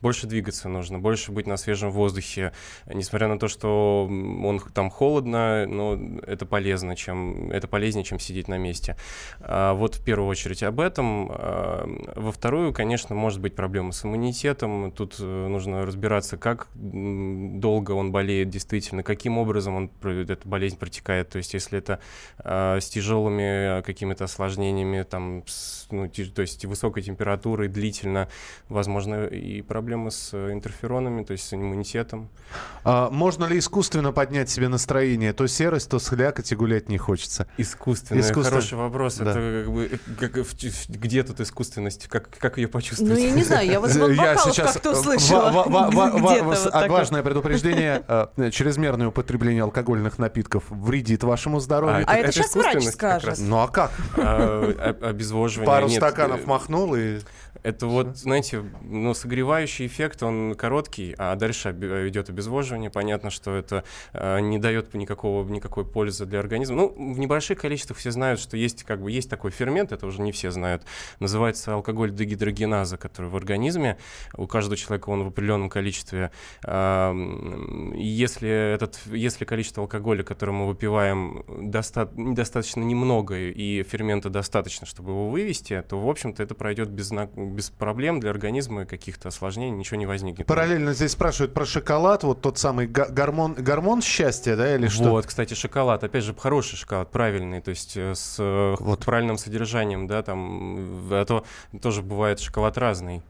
больше 0.00 0.26
двигаться 0.26 0.68
нужно, 0.68 0.98
больше 0.98 1.32
быть 1.32 1.46
на 1.46 1.56
свежем 1.56 1.90
воздухе, 1.90 2.52
несмотря 2.86 3.28
на 3.28 3.38
то, 3.38 3.48
что 3.48 4.06
он 4.06 4.60
там 4.72 4.90
холодно, 4.90 5.66
но 5.66 5.98
это 6.26 6.46
полезно, 6.46 6.96
чем, 6.96 7.50
это 7.50 7.68
полезнее, 7.68 8.04
чем 8.04 8.18
сидеть 8.18 8.48
на 8.48 8.58
месте. 8.58 8.96
А 9.40 9.74
вот 9.74 9.96
в 9.96 10.04
первую 10.04 10.28
очередь 10.28 10.62
об 10.62 10.80
этом. 10.80 11.28
А, 11.30 11.86
Во 12.16 12.32
вторую, 12.32 12.72
конечно, 12.72 13.14
может 13.14 13.40
быть 13.40 13.54
проблема 13.54 13.92
с 13.92 14.04
иммунитетом. 14.04 14.92
Тут 14.92 15.16
э, 15.18 15.46
нужно 15.48 15.84
разбираться, 15.84 16.36
как 16.36 16.68
долго 16.74 17.92
он 17.92 18.12
болеет 18.12 18.50
действительно, 18.50 19.02
каким 19.02 19.38
образом 19.38 19.74
он, 19.74 19.90
эта 20.02 20.46
болезнь 20.46 20.78
протекает. 20.78 21.28
То 21.30 21.38
есть 21.38 21.54
если 21.54 21.78
это 21.78 22.00
а, 22.38 22.78
с 22.78 22.88
тяжелыми 22.88 23.78
а, 23.78 23.82
какими-то 23.82 24.24
осложнениями, 24.24 25.02
там, 25.02 25.44
с, 25.46 25.86
ну, 25.90 26.08
то 26.08 26.42
есть 26.42 26.64
высокой 26.64 27.02
температурой, 27.02 27.68
длительно, 27.68 28.28
возможно, 28.68 29.26
и 29.26 29.59
проблемы 29.62 30.10
с 30.10 30.30
э, 30.32 30.52
интерферонами, 30.52 31.24
то 31.24 31.32
есть 31.32 31.46
с 31.46 31.54
иммунитетом. 31.54 32.28
А, 32.84 33.10
можно 33.10 33.44
ли 33.44 33.58
искусственно 33.58 34.12
поднять 34.12 34.50
себе 34.50 34.68
настроение? 34.68 35.32
То 35.32 35.46
серость, 35.46 35.90
то 35.90 35.98
слякоть 35.98 36.50
и 36.52 36.56
гулять 36.56 36.88
не 36.88 36.98
хочется. 36.98 37.46
Искусственно. 37.58 38.20
Искусственно. 38.20 38.60
Хороший 38.60 38.78
вопрос. 38.78 39.16
Да. 39.16 39.30
Это 39.30 39.62
как 39.64 39.72
бы, 39.74 39.84
э, 39.86 39.98
как, 40.18 40.36
в- 40.36 40.54
в- 40.54 40.88
где 40.88 41.22
тут 41.22 41.40
искусственность? 41.40 42.08
Как, 42.08 42.28
как 42.38 42.58
ее 42.58 42.68
почувствовать? 42.68 43.12
Ну, 43.14 43.18
я 43.18 43.30
не 43.30 43.42
знаю, 43.42 43.66
я 43.68 43.80
вот 43.80 43.90
звон 43.90 44.16
бокалов 44.16 44.56
как-то 44.56 44.92
услышала. 44.92 45.64
а, 46.72 46.88
важное 46.88 47.22
предупреждение. 47.22 48.02
э, 48.36 48.50
Чрезмерное 48.50 49.08
употребление 49.08 49.62
алкогольных 49.62 50.18
напитков 50.18 50.64
вредит 50.70 51.22
вашему 51.24 51.60
здоровью. 51.60 52.04
А 52.06 52.14
это 52.16 52.28
это 52.28 52.32
сейчас 52.32 52.54
врач 52.54 52.66
искусственность 52.76 52.98
как 52.98 53.20
скажет. 53.20 53.28
раз. 53.28 53.38
Ну 53.40 53.58
а 53.58 53.68
как? 53.68 53.90
А, 54.16 54.90
об- 54.90 55.04
обезвоживание. 55.04 55.66
Пару 55.66 55.88
стаканов 55.88 56.40
э, 56.44 56.46
махнул 56.46 56.94
и... 56.94 57.18
Это 57.62 57.86
вот, 57.86 58.16
знаете, 58.16 58.64
ну, 58.82 59.12
согревающий 59.14 59.86
эффект, 59.86 60.22
он 60.22 60.54
короткий, 60.54 61.14
а 61.18 61.34
дальше 61.36 61.70
оби- 61.70 62.08
идет 62.08 62.30
обезвоживание. 62.30 62.90
Понятно, 62.90 63.30
что 63.30 63.54
это 63.54 63.84
э, 64.12 64.40
не 64.40 64.58
дает 64.58 64.94
никакого, 64.94 65.48
никакой 65.48 65.84
пользы 65.84 66.24
для 66.26 66.40
организма. 66.40 66.76
Ну, 66.76 67.12
в 67.14 67.18
небольших 67.18 67.60
количествах 67.60 67.98
все 67.98 68.10
знают, 68.10 68.40
что 68.40 68.56
есть, 68.56 68.84
как 68.84 69.02
бы, 69.02 69.10
есть 69.10 69.28
такой 69.28 69.50
фермент, 69.50 69.92
это 69.92 70.06
уже 70.06 70.22
не 70.22 70.32
все 70.32 70.50
знают. 70.50 70.84
Называется 71.18 71.74
алкоголь 71.74 72.12
дегидрогеназа, 72.12 72.96
который 72.96 73.30
в 73.30 73.36
организме, 73.36 73.98
у 74.36 74.46
каждого 74.46 74.76
человека 74.76 75.10
он 75.10 75.24
в 75.24 75.28
определенном 75.28 75.68
количестве. 75.68 76.30
И 76.66 76.70
если, 78.00 78.74
этот, 78.74 79.00
если 79.06 79.44
количество 79.44 79.82
алкоголя, 79.82 80.22
которое 80.22 80.52
мы 80.52 80.66
выпиваем, 80.66 81.44
доста- 81.48 82.10
достаточно 82.16 82.80
немного, 82.80 83.36
и 83.36 83.82
фермента 83.82 84.30
достаточно, 84.30 84.86
чтобы 84.86 85.10
его 85.10 85.28
вывести, 85.28 85.84
то, 85.88 86.00
в 86.00 86.08
общем-то, 86.08 86.42
это 86.42 86.54
пройдет 86.54 86.88
без, 86.88 87.10
без 87.50 87.70
проблем 87.70 88.20
для 88.20 88.30
организма, 88.30 88.84
каких-то 88.86 89.28
осложнений, 89.28 89.78
ничего 89.78 89.96
не 89.98 90.06
возникнет. 90.06 90.46
Параллельно 90.46 90.94
здесь 90.94 91.12
спрашивают 91.12 91.52
про 91.54 91.64
шоколад, 91.66 92.24
вот 92.24 92.40
тот 92.40 92.58
самый 92.58 92.86
гормон, 92.86 93.54
гормон 93.54 94.02
счастья, 94.02 94.56
да, 94.56 94.74
или 94.74 94.88
что? 94.88 95.10
Вот, 95.10 95.26
кстати, 95.26 95.54
шоколад, 95.54 96.04
опять 96.04 96.24
же, 96.24 96.34
хороший 96.34 96.76
шоколад, 96.76 97.10
правильный, 97.10 97.60
то 97.60 97.70
есть 97.70 97.96
э, 97.96 98.14
с 98.14 98.36
э, 98.38 98.76
Вот. 98.78 99.04
правильным 99.04 99.38
содержанием, 99.38 100.06
да, 100.06 100.22
там, 100.22 101.10
э, 101.10 101.20
а 101.20 101.24
то 101.24 101.44
тоже 101.82 102.02
бывает 102.02 102.40
шоколад 102.40 102.78
разный. 102.78 103.22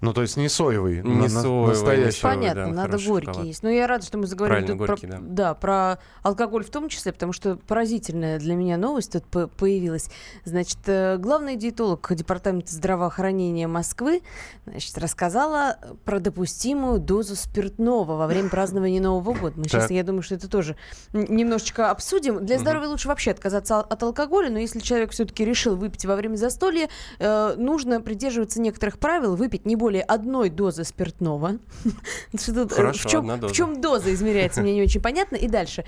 Ну, 0.00 0.12
то 0.14 0.22
есть 0.22 0.36
не 0.38 0.48
соевый, 0.48 1.02
Не 1.02 1.14
на- 1.14 1.28
соевый, 1.28 1.60
не 1.60 1.66
настоящий. 1.68 2.22
Понятно, 2.22 2.66
да, 2.68 2.72
надо 2.72 2.98
горький 3.06 3.26
шоколад. 3.26 3.46
есть. 3.46 3.62
Но 3.62 3.68
я 3.68 3.86
рада, 3.86 4.04
что 4.06 4.16
мы 4.18 4.26
заговорили 4.26 4.66
тут 4.66 4.76
горький, 4.78 5.06
про, 5.06 5.18
да. 5.20 5.54
про 5.54 5.98
алкоголь 6.22 6.64
в 6.64 6.70
том 6.70 6.88
числе, 6.88 7.12
потому 7.12 7.32
что 7.32 7.56
поразительная 7.56 8.38
для 8.38 8.54
меня 8.54 8.76
новость 8.78 9.12
тут 9.12 9.26
по- 9.26 9.46
появилась. 9.48 10.08
Значит, 10.44 10.78
э, 10.86 11.18
главный 11.18 11.56
диетолог 11.56 12.06
Департамента 12.14 12.72
здравоохранения 12.72 13.66
Москвы 13.66 14.22
значит, 14.66 14.96
рассказала 14.96 15.76
про 16.04 16.18
допустимую 16.18 16.98
дозу 16.98 17.36
спиртного 17.36 18.16
во 18.16 18.26
время 18.26 18.48
празднования 18.48 19.00
Нового 19.02 19.34
года. 19.34 19.54
Мы 19.58 19.64
сейчас, 19.64 19.90
я 19.90 20.02
думаю, 20.02 20.22
что 20.22 20.34
это 20.34 20.48
тоже 20.48 20.76
немножечко 21.12 21.90
обсудим. 21.90 22.44
Для 22.46 22.58
здоровья 22.58 22.88
лучше 22.88 23.08
вообще 23.08 23.32
отказаться 23.32 23.80
от 23.80 24.02
алкоголя, 24.02 24.50
но 24.50 24.58
если 24.58 24.80
человек 24.80 25.10
все-таки 25.12 25.44
решил 25.44 25.76
выпить 25.76 26.04
во 26.06 26.16
время 26.16 26.36
застолья, 26.36 26.88
э, 27.18 27.54
нужно 27.58 28.00
придерживаться 28.00 28.60
некоторых 28.62 28.98
правил, 28.98 29.36
выпить 29.36 29.66
не 29.66 29.76
более 29.90 30.02
одной 30.04 30.50
дозы 30.50 30.84
спиртного. 30.84 31.58
Э, 32.32 32.66
Хорошо, 32.68 33.08
в, 33.08 33.10
чем, 33.10 33.20
одна 33.20 33.36
доза. 33.36 33.52
в 33.52 33.56
чем 33.56 33.80
доза 33.80 34.14
измеряется, 34.14 34.60
мне 34.62 34.74
не 34.74 34.82
очень 34.88 35.00
понятно. 35.00 35.34
И 35.36 35.48
дальше. 35.48 35.84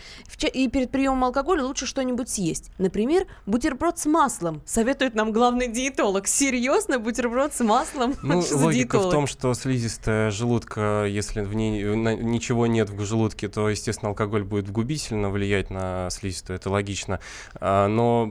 И 0.52 0.68
перед 0.68 0.90
приемом 0.90 1.24
алкоголя 1.24 1.62
лучше 1.64 1.86
что-нибудь 1.86 2.28
съесть. 2.28 2.70
Например, 2.78 3.26
бутерброд 3.46 3.98
с 3.98 4.06
маслом. 4.06 4.60
Советует 4.66 5.14
нам 5.14 5.30
главный 5.32 5.68
диетолог. 5.68 6.26
Серьезно, 6.26 6.98
бутерброд 6.98 7.54
с 7.54 7.60
маслом? 7.60 8.14
Ну, 8.22 8.42
логика 8.52 8.98
в 8.98 9.10
том, 9.10 9.26
что 9.26 9.52
слизистая 9.54 10.30
желудка, 10.30 11.04
если 11.08 11.42
в 11.42 11.54
ней 11.54 11.84
на- 11.84 12.14
ничего 12.16 12.66
нет 12.66 12.88
в 12.90 13.04
желудке, 13.04 13.48
то, 13.48 13.68
естественно, 13.68 14.08
алкоголь 14.10 14.42
будет 14.42 14.70
губительно 14.70 15.28
влиять 15.30 15.70
на 15.70 16.08
слизистую, 16.10 16.56
это 16.56 16.70
логично. 16.70 17.20
А, 17.60 17.86
но 17.88 18.22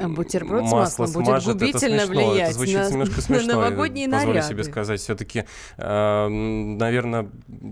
А 0.00 0.08
бутерброд 0.08 0.68
с 0.68 0.72
масло 0.72 1.02
маслом 1.02 1.24
будет 1.24 1.36
это 1.36 1.52
губительно 1.52 2.06
смешно, 2.06 2.30
влиять 2.30 2.48
это 2.50 2.52
звучит 2.54 2.76
на- 2.76 2.90
немножко 2.90 3.16
на 3.16 3.22
смешно. 3.22 3.52
новогодние 3.54 4.08
позволю 4.08 4.34
наряды. 4.34 4.48
себе 4.48 4.64
сказать. 4.64 5.00
Все-таки, 5.10 5.44
наверное, 5.76 7.28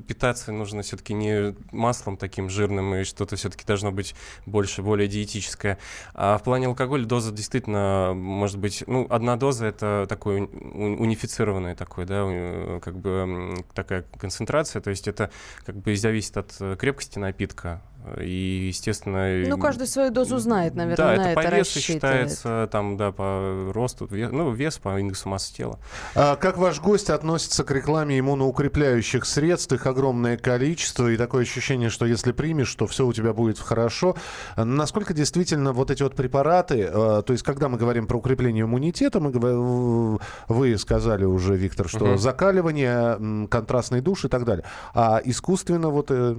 питаться 0.08 0.50
нужно 0.50 0.82
все-таки 0.82 1.14
не 1.14 1.54
маслом 1.70 2.16
таким 2.16 2.50
жирным, 2.50 2.96
и 2.96 3.04
что-то 3.04 3.36
все-таки 3.36 3.64
должно 3.64 3.92
быть 3.92 4.16
больше, 4.44 4.82
более 4.82 5.06
диетическое. 5.06 5.78
А 6.14 6.36
в 6.38 6.42
плане 6.42 6.66
алкоголя 6.66 7.04
доза 7.04 7.30
действительно 7.30 8.12
может 8.14 8.58
быть, 8.58 8.82
ну, 8.88 9.06
одна 9.08 9.36
доза 9.36 9.66
это 9.66 10.06
такой 10.08 10.40
унифицированный 10.40 11.76
такой, 11.76 12.06
да, 12.06 12.24
у- 12.26 12.80
как 12.80 12.98
бы 12.98 13.54
такая 13.72 14.04
концентрация, 14.18 14.82
то 14.82 14.90
есть 14.90 15.06
это 15.06 15.30
как 15.64 15.76
бы 15.76 15.94
зависит 15.94 16.36
от 16.36 16.56
э, 16.58 16.76
крепкости 16.76 17.20
напитка. 17.20 17.82
И, 18.20 18.68
естественно... 18.68 19.28
Ну, 19.48 19.58
каждый 19.58 19.86
свою 19.86 20.10
дозу 20.10 20.38
знает, 20.38 20.74
наверное, 20.74 20.96
да, 20.96 21.16
на 21.22 21.30
это 21.32 21.40
это 21.40 21.50
по 21.50 21.54
весу 21.56 21.78
считается, 21.80 22.68
там, 22.72 22.96
да, 22.96 23.12
по 23.12 23.70
росту, 23.74 24.06
ве- 24.06 24.30
ну, 24.30 24.50
вес 24.52 24.78
по 24.78 24.98
индексу 24.98 25.28
массы 25.28 25.52
тела. 25.54 25.78
А 26.14 26.36
как 26.36 26.56
ваш 26.58 26.80
гость 26.80 27.10
относится 27.10 27.64
к 27.64 27.70
рекламе 27.70 28.18
иммуноукрепляющих 28.18 29.24
средств? 29.26 29.72
Их 29.72 29.86
огромное 29.86 30.36
количество 30.36 31.08
и 31.08 31.16
такое 31.16 31.42
ощущение, 31.42 31.90
что 31.90 32.06
если 32.06 32.32
примешь, 32.32 32.74
то 32.74 32.86
все 32.86 33.04
у 33.04 33.12
тебя 33.12 33.32
будет 33.32 33.58
хорошо. 33.58 34.16
А 34.56 34.64
Насколько 34.64 35.12
действительно 35.12 35.72
вот 35.72 35.90
эти 35.90 36.02
вот 36.02 36.14
препараты, 36.14 36.88
э, 36.90 37.22
то 37.26 37.32
есть 37.32 37.42
когда 37.42 37.68
мы 37.68 37.78
говорим 37.78 38.06
про 38.06 38.16
укрепление 38.18 38.62
иммунитета, 38.64 39.20
мы, 39.20 40.18
вы 40.48 40.78
сказали 40.78 41.24
уже, 41.24 41.56
Виктор, 41.56 41.88
что 41.88 42.06
Мгм. 42.06 42.18
закаливание, 42.18 43.48
контрастный 43.48 44.00
душ 44.00 44.24
и 44.24 44.28
так 44.28 44.44
далее. 44.44 44.64
А 44.94 45.20
искусственно 45.24 45.88
вот 45.90 46.10
э, 46.10 46.34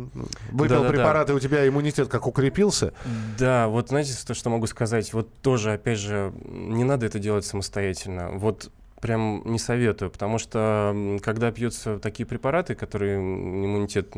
выпил 0.52 0.76
Да-да-да. 0.76 0.90
препараты, 0.90 1.34
у 1.34 1.40
тебя 1.40 1.49
иммунитет 1.68 2.08
как 2.08 2.28
укрепился? 2.28 2.94
Да, 3.38 3.68
вот 3.68 3.90
знаете, 3.90 4.14
то, 4.26 4.34
что 4.34 4.50
могу 4.50 4.68
сказать, 4.68 5.14
вот 5.14 5.34
тоже, 5.42 5.74
опять 5.74 6.00
же, 6.00 6.34
не 6.46 6.84
надо 6.84 7.06
это 7.06 7.20
делать 7.20 7.46
самостоятельно. 7.46 8.32
Вот 8.32 8.72
прям 9.02 9.42
не 9.46 9.60
советую, 9.60 10.12
потому 10.12 10.38
что 10.38 11.20
когда 11.22 11.52
пьются 11.52 12.00
такие 12.00 12.26
препараты, 12.26 12.76
которые 12.76 13.18
иммунитет 13.18 14.10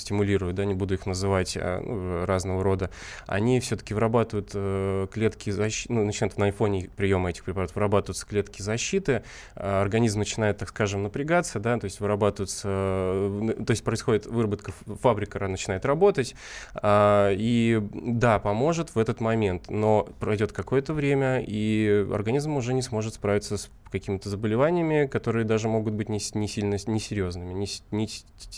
стимулируют, 0.00 0.56
да, 0.56 0.64
не 0.64 0.74
буду 0.74 0.94
их 0.94 1.06
называть, 1.06 1.56
а, 1.56 1.80
ну, 1.80 2.24
разного 2.24 2.62
рода, 2.62 2.90
они 3.26 3.60
все-таки 3.60 3.94
вырабатывают 3.94 4.50
э, 4.54 5.06
клетки 5.12 5.50
защиты, 5.50 5.92
ну, 5.92 6.04
начинают 6.04 6.36
на 6.38 6.52
фоне 6.52 6.90
приема 6.96 7.30
этих 7.30 7.44
препаратов 7.44 7.76
вырабатываются 7.76 8.26
клетки 8.26 8.62
защиты, 8.62 9.22
а 9.54 9.82
организм 9.82 10.20
начинает, 10.20 10.58
так 10.58 10.68
скажем, 10.68 11.02
напрягаться, 11.02 11.60
да, 11.60 11.78
то 11.78 11.84
есть 11.84 12.00
вырабатываются, 12.00 12.68
э, 12.68 13.54
то 13.66 13.70
есть 13.70 13.84
происходит 13.84 14.26
выработка, 14.26 14.72
фабрика 15.00 15.46
начинает 15.46 15.84
работать, 15.84 16.34
а, 16.74 17.32
и 17.32 17.80
да, 17.92 18.38
поможет 18.38 18.94
в 18.94 18.98
этот 18.98 19.20
момент, 19.20 19.70
но 19.70 20.08
пройдет 20.20 20.52
какое-то 20.52 20.92
время, 20.92 21.42
и 21.44 22.06
организм 22.12 22.56
уже 22.56 22.74
не 22.74 22.82
сможет 22.82 23.14
справиться 23.14 23.56
с 23.56 23.70
какими-то 23.90 24.27
заболеваниями, 24.28 25.06
которые 25.06 25.44
даже 25.44 25.68
могут 25.68 25.94
быть 25.94 26.08
не, 26.08 26.20
не 26.34 26.48
сильно 26.48 26.76
не 26.86 27.00
серьезными, 27.00 27.52
не, 27.52 27.68
не 27.90 28.06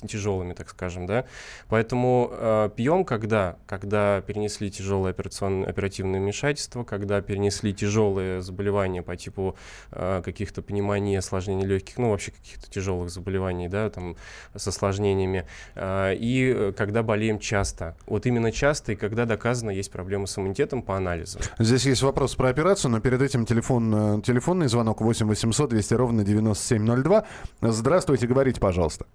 тяжелыми, 0.08 0.52
так 0.52 0.68
скажем, 0.68 1.06
да. 1.06 1.24
Поэтому 1.68 2.30
э, 2.32 2.70
пьем, 2.76 3.04
когда, 3.04 3.56
когда 3.66 4.20
перенесли 4.20 4.70
тяжелое 4.70 5.10
операционное 5.10 5.68
оперативное 5.68 6.20
вмешательство, 6.20 6.84
когда 6.84 7.20
перенесли 7.20 7.72
тяжелые 7.72 8.42
заболевания 8.42 9.02
по 9.02 9.16
типу 9.16 9.56
э, 9.92 10.22
каких-то 10.24 10.62
пневмонии, 10.62 11.16
осложнений 11.16 11.66
легких, 11.66 11.98
ну 11.98 12.10
вообще 12.10 12.32
каких-то 12.32 12.70
тяжелых 12.70 13.10
заболеваний, 13.10 13.68
да, 13.68 13.88
там 13.90 14.16
с 14.54 14.66
осложнениями, 14.66 15.46
э, 15.74 16.14
и 16.16 16.52
э, 16.54 16.72
когда 16.76 17.02
болеем 17.02 17.38
часто. 17.38 17.96
Вот 18.06 18.26
именно 18.26 18.52
часто 18.52 18.92
и 18.92 18.96
когда 18.96 19.24
доказано 19.24 19.70
есть 19.70 19.90
проблемы 19.90 20.26
с 20.26 20.36
иммунитетом 20.38 20.82
по 20.82 20.96
анализам. 20.96 21.42
Здесь 21.58 21.86
есть 21.86 22.02
вопрос 22.02 22.34
про 22.34 22.48
операцию, 22.48 22.90
но 22.90 23.00
перед 23.00 23.22
этим 23.22 23.46
телефон, 23.46 24.18
э, 24.18 24.22
телефонный 24.22 24.68
звонок 24.68 25.00
8 25.00 25.26
800 25.26 25.59
200 25.66 25.94
ровно 25.94 26.24
9702. 26.24 27.24
Здравствуйте, 27.62 28.26
говорите, 28.26 28.60
пожалуйста. 28.60 29.06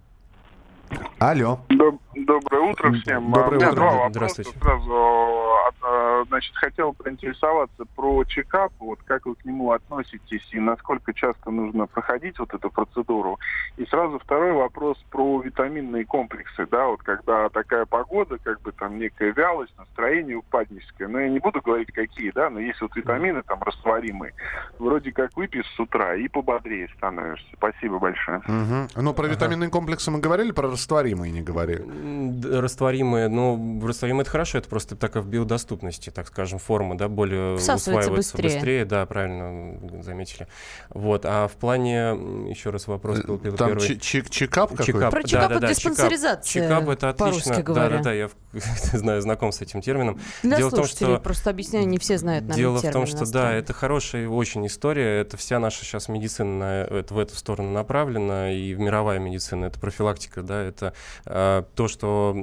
Алло. 1.18 1.60
Доб- 1.68 1.98
Доброе 2.14 2.70
утро 2.70 2.92
всем. 2.92 3.32
Доброе 3.32 3.56
утро. 3.56 3.72
два 3.72 3.90
Да, 3.90 3.96
вопроса. 3.96 4.10
здравствуйте. 4.10 4.50
Сразу, 4.60 4.90
хотел 6.66 6.92
поинтересоваться 6.92 7.84
про 7.94 8.24
чекап. 8.24 8.72
Вот 8.80 8.98
как 9.04 9.26
вы 9.26 9.36
к 9.36 9.44
нему 9.44 9.70
относитесь 9.70 10.46
и 10.50 10.58
насколько 10.58 11.14
часто 11.14 11.50
нужно 11.50 11.86
проходить 11.86 12.38
вот 12.40 12.52
эту 12.52 12.70
процедуру? 12.70 13.38
И 13.76 13.86
сразу 13.86 14.18
второй 14.18 14.52
вопрос 14.52 14.98
про 15.10 15.40
витаминные 15.42 16.04
комплексы. 16.04 16.66
Да, 16.66 16.86
вот 16.86 17.02
когда 17.02 17.48
такая 17.50 17.86
погода, 17.86 18.38
как 18.42 18.60
бы 18.62 18.72
там 18.72 18.98
некая 18.98 19.32
вялость, 19.32 19.72
настроение 19.78 20.36
упадническое. 20.36 21.06
Но 21.06 21.20
я 21.20 21.28
не 21.28 21.38
буду 21.38 21.60
говорить 21.60 21.92
какие, 21.92 22.32
да, 22.32 22.50
но 22.50 22.58
есть 22.58 22.80
вот 22.80 22.96
витамины 22.96 23.42
там 23.42 23.62
растворимые. 23.62 24.32
Вроде 24.80 25.12
как 25.12 25.36
выпьешь 25.36 25.72
с 25.76 25.78
утра 25.78 26.16
и 26.16 26.26
пободрее 26.26 26.88
становишься. 26.96 27.46
Спасибо 27.54 28.00
большое. 28.00 28.42
Мгм. 28.48 28.88
Ну, 28.96 29.14
про 29.14 29.28
витаминные 29.28 29.70
комплексы 29.70 30.10
мы 30.10 30.18
говорили, 30.18 30.50
про 30.50 30.68
растворимые 30.68 31.30
не 31.30 31.42
говорили. 31.42 31.84
Растворимые, 32.60 33.28
ну, 33.28 33.80
растворимые 33.86 34.22
это 34.22 34.30
хорошо, 34.30 34.58
это 34.58 34.68
просто 34.68 34.96
такая 34.96 35.22
в 35.22 35.28
биодоступности, 35.28 36.10
так 36.10 36.26
скажем, 36.26 36.55
форма, 36.58 36.96
да, 36.96 37.08
более 37.08 37.56
Всасывается 37.56 37.90
усваивается 38.10 38.36
быстрее. 38.42 38.84
да, 38.84 39.06
правильно 39.06 40.02
заметили. 40.02 40.46
Вот, 40.90 41.24
а 41.24 41.48
в 41.48 41.52
плане, 41.52 42.48
еще 42.50 42.70
раз 42.70 42.86
вопрос 42.86 43.20
был 43.22 43.36
Э, 43.42 43.52
Там 43.52 43.68
первый. 43.70 43.98
чи- 43.98 44.22
чекап 44.28 44.70
какой-то? 44.70 44.84
Чекап, 44.92 45.10
Про 45.10 45.22
да, 45.22 45.28
чекап 45.28 45.48
да, 45.50 45.58
да, 45.60 45.68
диспансеризация, 45.68 46.62
Чекап, 46.62 46.88
это 46.88 47.08
отлично. 47.10 47.56
Да, 47.56 47.62
говоря. 47.62 47.96
да, 47.98 48.02
да, 48.04 48.12
я 48.12 48.30
знаю, 48.92 49.20
знаком 49.22 49.52
с 49.52 49.60
этим 49.60 49.80
термином. 49.82 50.18
Для 50.42 50.56
Дело 50.56 50.70
в 50.70 50.74
том, 50.74 50.84
что- 50.86 51.18
просто 51.18 51.50
объясняю, 51.50 51.86
не 51.86 51.98
все 51.98 52.18
знают, 52.18 52.46
наверное, 52.46 52.80
Дело 52.80 52.90
в 52.90 52.92
том, 52.92 53.06
что 53.06 53.30
да, 53.30 53.52
это 53.52 53.72
хорошая 53.72 54.28
очень 54.28 54.66
история. 54.66 55.20
Это 55.20 55.36
вся 55.36 55.58
наша 55.58 55.84
сейчас 55.84 56.08
медицина 56.08 56.58
на 56.58 56.82
это- 56.98 57.14
в 57.14 57.18
эту 57.18 57.34
сторону 57.36 57.70
направлена, 57.70 58.52
и 58.52 58.74
мировая 58.74 59.18
медицина, 59.18 59.66
это 59.66 59.78
профилактика, 59.80 60.42
да, 60.42 60.62
это 60.62 60.92
э, 61.26 61.62
то, 61.74 61.88
что 61.88 62.34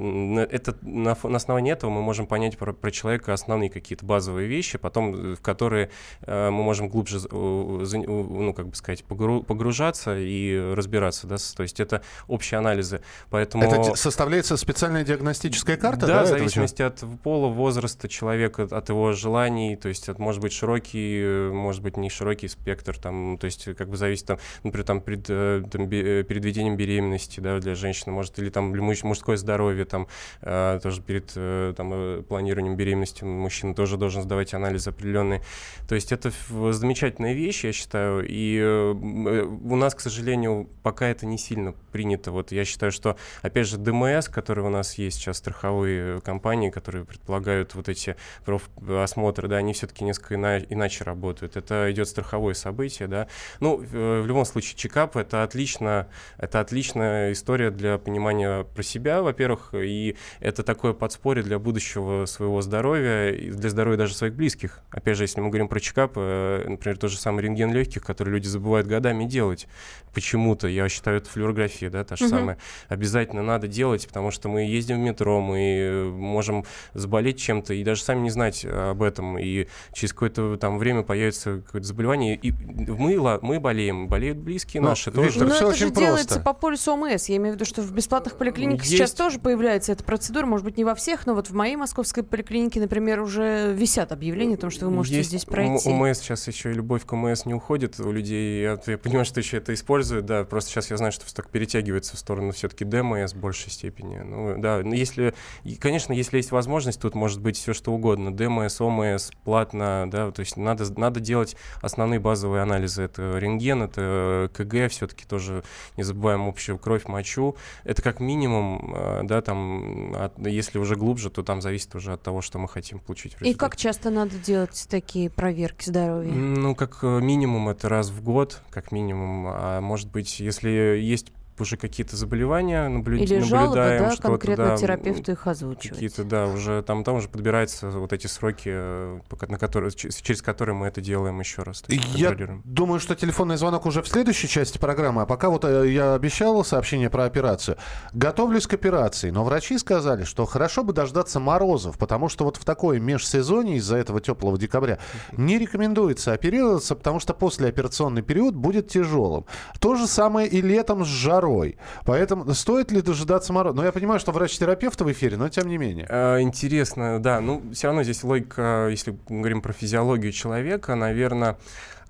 это 0.50 0.76
на, 0.82 1.16
на 1.22 1.36
основании 1.36 1.72
этого 1.72 1.90
мы 1.90 2.02
можем 2.02 2.26
понять 2.26 2.56
про, 2.58 2.72
про 2.72 2.90
человека 2.90 3.32
основные 3.32 3.70
какие-то 3.70 4.03
базовые 4.04 4.46
вещи, 4.48 4.78
потом 4.78 5.32
э, 5.32 5.34
в 5.34 5.40
которые 5.40 5.90
э, 6.22 6.50
мы 6.50 6.62
можем 6.62 6.88
глубже, 6.88 7.20
ну, 7.30 8.54
как 8.54 8.68
бы 8.68 8.76
сказать, 8.76 9.04
погру- 9.08 9.42
погружаться 9.42 10.16
и 10.16 10.72
разбираться, 10.74 11.26
да, 11.26 11.36
то 11.56 11.62
есть 11.62 11.80
это 11.80 12.02
общие 12.28 12.58
анализы, 12.58 13.00
поэтому... 13.30 13.64
Это 13.64 13.94
составляется 13.94 14.56
специальная 14.56 15.04
диагностическая 15.04 15.76
карта, 15.76 16.06
да? 16.06 16.14
Да, 16.20 16.24
в 16.24 16.26
зависимости 16.28 16.82
от 16.82 17.02
пола, 17.22 17.48
возраста 17.48 18.08
человека, 18.08 18.68
от 18.70 18.88
его 18.88 19.12
желаний, 19.12 19.76
то 19.76 19.88
есть 19.88 20.08
это 20.08 20.20
может 20.20 20.40
быть 20.40 20.52
широкий, 20.52 21.20
э, 21.22 21.50
может 21.50 21.82
быть 21.82 21.96
не 21.96 22.10
широкий 22.10 22.48
спектр, 22.48 22.98
там, 22.98 23.38
то 23.38 23.46
есть 23.46 23.74
как 23.74 23.88
бы 23.88 23.96
зависит, 23.96 24.26
там, 24.26 24.38
например, 24.62 24.86
там, 24.86 25.00
пред, 25.00 25.26
там, 25.26 25.88
перед 25.88 26.44
введением 26.44 26.76
беременности, 26.76 27.40
да, 27.40 27.58
для 27.58 27.74
женщины, 27.74 28.12
может, 28.12 28.38
или 28.38 28.50
там 28.50 28.74
мужское 28.74 29.36
здоровье, 29.36 29.84
там, 29.84 30.08
тоже 30.40 31.02
перед 31.02 31.32
там, 31.76 32.22
планированием 32.24 32.76
беременности 32.76 33.24
мужчина 33.24 33.74
тоже 33.74 33.93
должен 33.96 34.22
сдавать 34.22 34.54
анализы 34.54 34.90
определенные. 34.90 35.42
То 35.88 35.94
есть 35.94 36.12
это 36.12 36.32
замечательная 36.72 37.32
вещь, 37.32 37.64
я 37.64 37.72
считаю, 37.72 38.26
и 38.26 38.58
э, 38.58 38.94
э, 38.94 39.42
у 39.44 39.76
нас, 39.76 39.94
к 39.94 40.00
сожалению, 40.00 40.68
пока 40.82 41.06
это 41.08 41.26
не 41.26 41.38
сильно 41.38 41.74
принято. 41.92 42.32
Вот 42.32 42.52
я 42.52 42.64
считаю, 42.64 42.92
что, 42.92 43.16
опять 43.42 43.66
же, 43.66 43.76
ДМС, 43.76 44.28
которые 44.28 44.66
у 44.66 44.70
нас 44.70 44.94
есть 44.98 45.18
сейчас, 45.18 45.38
страховые 45.38 46.20
компании, 46.20 46.70
которые 46.70 47.04
предполагают 47.04 47.74
вот 47.74 47.88
эти 47.88 48.16
профосмотры, 48.44 49.48
да, 49.48 49.56
они 49.56 49.72
все-таки 49.72 50.04
несколько 50.04 50.34
ина- 50.34 50.64
иначе 50.68 51.04
работают. 51.04 51.56
Это 51.56 51.90
идет 51.90 52.08
страховое 52.08 52.54
событие, 52.54 53.08
да. 53.08 53.28
Ну, 53.60 53.76
в, 53.76 54.26
любом 54.26 54.44
случае, 54.44 54.76
чекап 54.76 55.16
это 55.16 55.42
отлично, 55.42 56.08
это 56.38 56.60
отличная 56.60 57.32
история 57.32 57.70
для 57.70 57.98
понимания 57.98 58.64
про 58.64 58.82
себя, 58.82 59.22
во-первых, 59.22 59.74
и 59.74 60.16
это 60.40 60.62
такое 60.62 60.92
подспорье 60.92 61.44
для 61.44 61.58
будущего 61.58 62.26
своего 62.26 62.62
здоровья, 62.62 63.32
для 63.32 63.70
здоровья 63.70 63.83
даже 63.96 64.14
своих 64.14 64.34
близких. 64.34 64.80
Опять 64.90 65.16
же, 65.16 65.24
если 65.24 65.40
мы 65.40 65.48
говорим 65.48 65.68
про 65.68 65.80
чекап, 65.80 66.12
э, 66.16 66.64
например, 66.68 66.98
тот 66.98 67.10
же 67.10 67.18
самый 67.18 67.42
рентген 67.44 67.72
легких, 67.72 68.02
который 68.02 68.30
люди 68.30 68.46
забывают 68.46 68.86
годами 68.86 69.24
делать 69.24 69.66
почему-то, 70.14 70.68
я 70.68 70.88
считаю, 70.88 71.16
это 71.18 71.28
флюорография, 71.28 71.90
да, 71.90 72.04
та 72.04 72.14
же 72.16 72.24
Мгм. 72.26 72.30
самая, 72.30 72.58
обязательно 72.88 73.42
надо 73.42 73.66
делать, 73.66 74.06
потому 74.06 74.30
что 74.30 74.48
мы 74.48 74.62
ездим 74.62 74.96
в 74.96 75.00
метро, 75.00 75.40
мы 75.40 75.58
э, 75.58 76.04
можем 76.04 76.64
заболеть 76.94 77.38
чем-то 77.38 77.74
и 77.74 77.82
даже 77.82 78.02
сами 78.02 78.20
не 78.20 78.30
знать 78.30 78.64
об 78.64 79.02
этом, 79.02 79.38
и 79.38 79.66
через 79.92 80.12
какое-то 80.12 80.56
там 80.56 80.78
время 80.78 81.02
появится 81.02 81.62
какое-то 81.66 81.86
заболевание, 81.88 82.36
и 82.36 82.52
мы, 82.52 83.38
мы 83.42 83.58
болеем, 83.60 84.06
болеют 84.08 84.38
близкие 84.38 84.80
Ну, 84.82 84.88
наши 84.90 85.10
Виктор, 85.10 85.24
тоже. 85.26 85.44
Но 85.44 85.50
всё 85.50 85.56
это 85.56 85.66
очень 85.66 85.86
же 85.88 85.92
делается 85.92 86.34
просто. 86.34 86.44
по 86.44 86.52
полюсу 86.54 86.92
ОМС. 86.92 87.28
Я 87.28 87.36
имею 87.36 87.52
в 87.52 87.56
виду, 87.56 87.64
что 87.64 87.82
в 87.82 87.92
бесплатных 87.92 88.36
поликлиниках 88.36 88.84
Есть. 88.84 88.92
сейчас 88.96 89.12
тоже 89.12 89.38
появляется 89.40 89.92
эта 89.92 90.04
процедура. 90.04 90.46
Может 90.46 90.64
быть, 90.64 90.76
не 90.76 90.84
во 90.84 90.94
всех, 90.94 91.26
но 91.26 91.34
вот 91.34 91.48
в 91.50 91.54
моей 91.54 91.74
московской 91.76 92.22
поликлинике, 92.22 92.80
например, 92.80 93.20
уже 93.20 93.63
висят 93.72 94.12
объявления 94.12 94.54
о 94.54 94.58
том, 94.58 94.70
что 94.70 94.86
вы 94.86 94.90
можете 94.92 95.16
Есть 95.18 95.28
здесь 95.30 95.44
пройти. 95.44 95.88
У 95.88 95.92
МС 95.94 96.18
сейчас 96.18 96.46
еще 96.48 96.70
и 96.70 96.74
любовь 96.74 97.04
к 97.04 97.14
МС 97.14 97.46
не 97.46 97.54
уходит 97.54 97.98
у 98.00 98.10
людей. 98.10 98.62
Я, 98.62 98.80
я 98.86 98.98
понимаю, 98.98 99.24
что 99.24 99.40
еще 99.40 99.58
это 99.58 99.72
используют, 99.74 100.26
да. 100.26 100.44
Просто 100.44 100.70
сейчас 100.70 100.90
я 100.90 100.96
знаю, 100.96 101.12
что 101.12 101.24
все 101.26 101.34
так 101.34 101.48
перетягивается 101.50 102.16
в 102.16 102.18
сторону 102.18 102.52
все-таки 102.52 102.84
ДМС 102.84 103.32
в 103.32 103.38
большей 103.38 103.70
степени. 103.70 104.18
Ну, 104.18 104.56
да, 104.58 104.80
но 104.84 104.94
если, 104.94 105.34
и, 105.62 105.76
конечно, 105.76 106.12
если 106.12 106.36
есть 106.36 106.50
возможность, 106.50 107.00
тут 107.00 107.14
может 107.14 107.40
быть 107.40 107.56
все 107.56 107.72
что 107.72 107.92
угодно. 107.92 108.34
ДМС, 108.34 108.80
ОМС, 108.80 109.30
платно, 109.44 110.08
да, 110.10 110.30
то 110.30 110.40
есть 110.40 110.56
надо, 110.56 110.84
надо 110.98 111.20
делать 111.20 111.56
основные 111.80 112.20
базовые 112.20 112.62
анализы. 112.62 113.02
Это 113.02 113.38
рентген, 113.38 113.82
это 113.82 114.50
КГ, 114.54 114.88
все-таки 114.90 115.24
тоже 115.24 115.62
не 115.96 116.02
забываем 116.02 116.48
общую 116.48 116.78
кровь, 116.78 117.06
мочу. 117.06 117.56
Это 117.84 118.02
как 118.02 118.20
минимум, 118.20 118.94
э, 118.96 119.20
да, 119.24 119.40
там, 119.42 120.14
от- 120.16 120.38
если 120.46 120.78
уже 120.78 120.96
глубже, 120.96 121.30
то 121.30 121.42
там 121.42 121.60
зависит 121.60 121.94
уже 121.94 122.12
от 122.12 122.22
того, 122.22 122.40
что 122.40 122.58
мы 122.58 122.68
хотим 122.68 122.98
получить 122.98 123.34
в 123.34 123.42
И 123.54 123.56
как 123.56 123.76
часто 123.76 124.10
надо 124.10 124.36
делать 124.36 124.86
такие 124.90 125.30
проверки 125.30 125.88
здоровья? 125.88 126.32
Ну, 126.32 126.74
как 126.74 126.98
э, 127.02 127.20
минимум, 127.20 127.68
это 127.68 127.88
раз 127.88 128.10
в 128.10 128.20
год, 128.20 128.60
как 128.70 128.90
минимум. 128.90 129.46
А 129.48 129.80
может 129.80 130.10
быть, 130.10 130.40
если 130.40 130.70
есть 130.70 131.30
уже 131.60 131.76
какие-то 131.76 132.16
заболевания, 132.16 132.88
наблю... 132.88 133.18
Или 133.18 133.38
жалобы, 133.40 133.76
наблюдаем 133.76 134.02
да, 134.02 134.10
что-то, 134.12 134.28
конкретно 134.28 134.64
да, 134.66 134.76
терапевту 134.76 135.32
их 135.32 135.46
озвучивать. 135.46 135.94
Какие-то, 135.94 136.24
да, 136.24 136.46
уже 136.46 136.82
там, 136.82 137.04
там 137.04 137.16
уже 137.16 137.28
подбираются 137.28 137.88
вот 137.90 138.12
эти 138.12 138.26
сроки, 138.26 138.70
э, 138.72 139.20
пока- 139.28 139.46
на 139.46 139.58
которые, 139.58 139.90
через 139.92 140.42
которые 140.42 140.74
мы 140.74 140.86
это 140.86 141.00
делаем 141.00 141.38
еще 141.40 141.62
раз. 141.62 141.84
Я 141.88 142.36
думаю, 142.64 143.00
что 143.00 143.14
телефонный 143.14 143.56
звонок 143.56 143.86
уже 143.86 144.02
в 144.02 144.08
следующей 144.08 144.48
части 144.48 144.78
программы. 144.78 145.22
А 145.22 145.26
пока 145.26 145.50
вот 145.50 145.64
э, 145.64 145.90
я 145.90 146.14
обещал 146.14 146.64
сообщение 146.64 147.10
про 147.10 147.24
операцию. 147.24 147.76
Готовлюсь 148.12 148.66
к 148.66 148.74
операции, 148.74 149.30
но 149.30 149.44
врачи 149.44 149.78
сказали, 149.78 150.24
что 150.24 150.46
хорошо 150.46 150.84
бы 150.84 150.92
дождаться 150.92 151.40
морозов, 151.40 151.98
потому 151.98 152.28
что 152.28 152.44
вот 152.44 152.56
в 152.56 152.64
такое 152.64 153.00
межсезонье 153.00 153.76
из-за 153.76 153.96
этого 153.96 154.20
теплого 154.20 154.58
декабря 154.58 154.98
не 155.32 155.58
рекомендуется 155.58 156.32
оперироваться, 156.32 156.94
потому 156.94 157.20
что 157.20 157.34
послеоперационный 157.34 158.22
период 158.22 158.54
будет 158.54 158.88
тяжелым. 158.88 159.46
То 159.80 159.94
же 159.94 160.06
самое 160.06 160.48
и 160.48 160.60
летом 160.60 161.04
с 161.04 161.08
жарой. 161.44 161.76
Поэтому 162.04 162.52
стоит 162.54 162.90
ли 162.90 163.02
дожидаться 163.02 163.52
морозов? 163.52 163.76
Ну, 163.76 163.84
я 163.84 163.92
понимаю, 163.92 164.20
что 164.20 164.32
врач-терапевт 164.32 165.00
в 165.00 165.12
эфире, 165.12 165.36
но 165.36 165.48
тем 165.48 165.68
не 165.68 165.78
менее. 165.78 166.06
Э, 166.08 166.40
Интересно, 166.40 167.20
да. 167.20 167.40
Ну, 167.40 167.62
все 167.72 167.88
равно 167.88 168.02
здесь 168.02 168.24
логика, 168.24 168.88
если 168.90 169.16
мы 169.28 169.40
говорим 169.40 169.62
про 169.62 169.72
физиологию 169.72 170.32
человека, 170.32 170.94
наверное, 170.94 171.56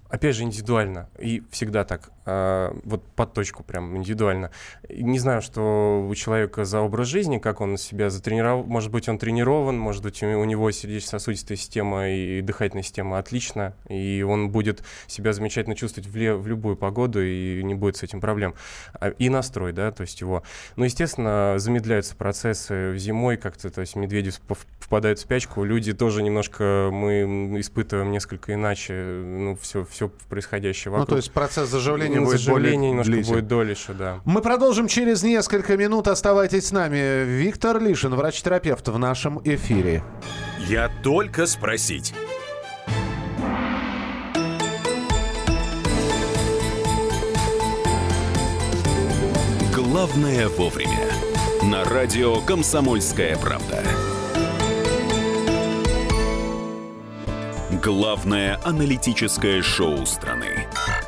опять 0.09 0.37
же, 0.37 0.43
индивидуально. 0.43 1.09
И 1.19 1.43
всегда 1.51 1.85
так. 1.85 2.11
Э, 2.27 2.73
Вот 2.85 3.03
под 3.17 3.33
точку 3.33 3.63
прям 3.63 3.97
индивидуально. 3.97 4.51
Не 4.89 5.19
знаю, 5.19 5.43
что 5.43 6.07
у 6.09 6.15
человека 6.15 6.65
за 6.65 6.81
образ 6.81 7.09
жизни, 7.09 7.39
как 7.39 7.61
он 7.61 7.77
себя 7.77 8.11
затренировал. 8.11 8.65
Может 8.65 8.91
быть, 8.91 9.09
он 9.09 9.19
тренирован, 9.19 9.79
может 9.79 10.03
быть, 10.03 10.23
у 10.23 10.45
него 10.45 10.71
сердечно-сосудистая 10.71 11.57
система 11.57 12.09
и 12.11 12.41
дыхательная 12.41 12.83
система 12.83 13.19
отлично, 13.19 13.75
и 13.89 14.25
он 14.27 14.51
будет 14.51 14.83
себя 15.07 15.33
замечательно 15.33 15.77
чувствовать 15.77 16.09
в, 16.09 16.17
ле- 16.17 16.35
в 16.35 16.47
любую 16.47 16.77
погоду, 16.77 17.23
и 17.23 17.63
не 17.63 17.75
будет 17.75 17.97
с 17.97 18.03
этим 18.03 18.21
проблем. 18.21 18.55
А, 18.95 19.09
И 19.09 19.29
настрой, 19.29 19.73
да, 19.73 19.91
то 19.93 20.03
есть 20.03 20.21
его. 20.21 20.43
Ну, 20.77 20.85
естественно, 20.85 21.55
замедляются 21.59 22.17
процессы 22.17 22.97
зимой 22.99 23.37
как-то, 23.37 23.71
то 23.71 23.81
есть 23.81 23.97
медведи 23.97 24.31
вп- 24.49 24.59
впадают 24.79 25.19
в 25.19 25.23
спячку, 25.23 25.65
люди 25.65 25.93
тоже 25.93 26.23
немножко, 26.23 26.91
мы 26.93 27.61
испытываем 27.61 28.11
несколько 28.11 28.55
иначе, 28.55 28.93
ну, 28.95 29.57
все, 29.57 29.85
все 29.85 30.11
происходящее 30.29 30.91
Ну, 30.93 30.99
вокруг. 30.99 31.09
то 31.11 31.17
есть 31.17 31.33
процесс 31.33 31.69
заживления 31.69 32.14
Ну, 32.21 32.25
будет 32.25 32.47
более 32.47 32.77
немножко 32.77 33.13
будет 33.13 33.47
дольше, 33.47 33.95
да. 33.95 34.21
Мы 34.25 34.41
продолжим 34.41 34.89
через 34.89 35.23
несколько 35.23 35.77
минут. 35.77 36.09
Оставайтесь 36.09 36.69
с 36.69 36.73
нами. 36.73 37.25
Виктор 37.25 37.81
Лишин, 37.81 38.15
врач-терапевт 38.15 38.89
в 38.89 38.99
нашем 38.99 39.41
эфире. 39.45 40.03
Я 40.59 40.91
только 41.03 41.47
спросить. 41.47 42.15
Главное 49.75 50.49
вовремя. 50.49 51.07
На 51.63 51.85
радио 51.85 52.41
«Комсомольская 52.41 53.37
правда». 53.37 53.83
Главное 57.83 58.59
аналитическое 58.65 59.63
шоу 59.63 60.05
страны. 60.07 60.67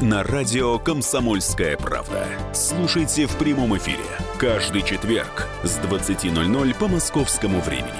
на 0.00 0.22
радио 0.22 0.78
«Комсомольская 0.78 1.76
правда». 1.76 2.26
Слушайте 2.52 3.26
в 3.26 3.36
прямом 3.36 3.76
эфире 3.78 4.04
каждый 4.38 4.82
четверг 4.82 5.48
с 5.62 5.78
20.00 5.78 6.74
по 6.78 6.88
московскому 6.88 7.60
времени. 7.60 7.90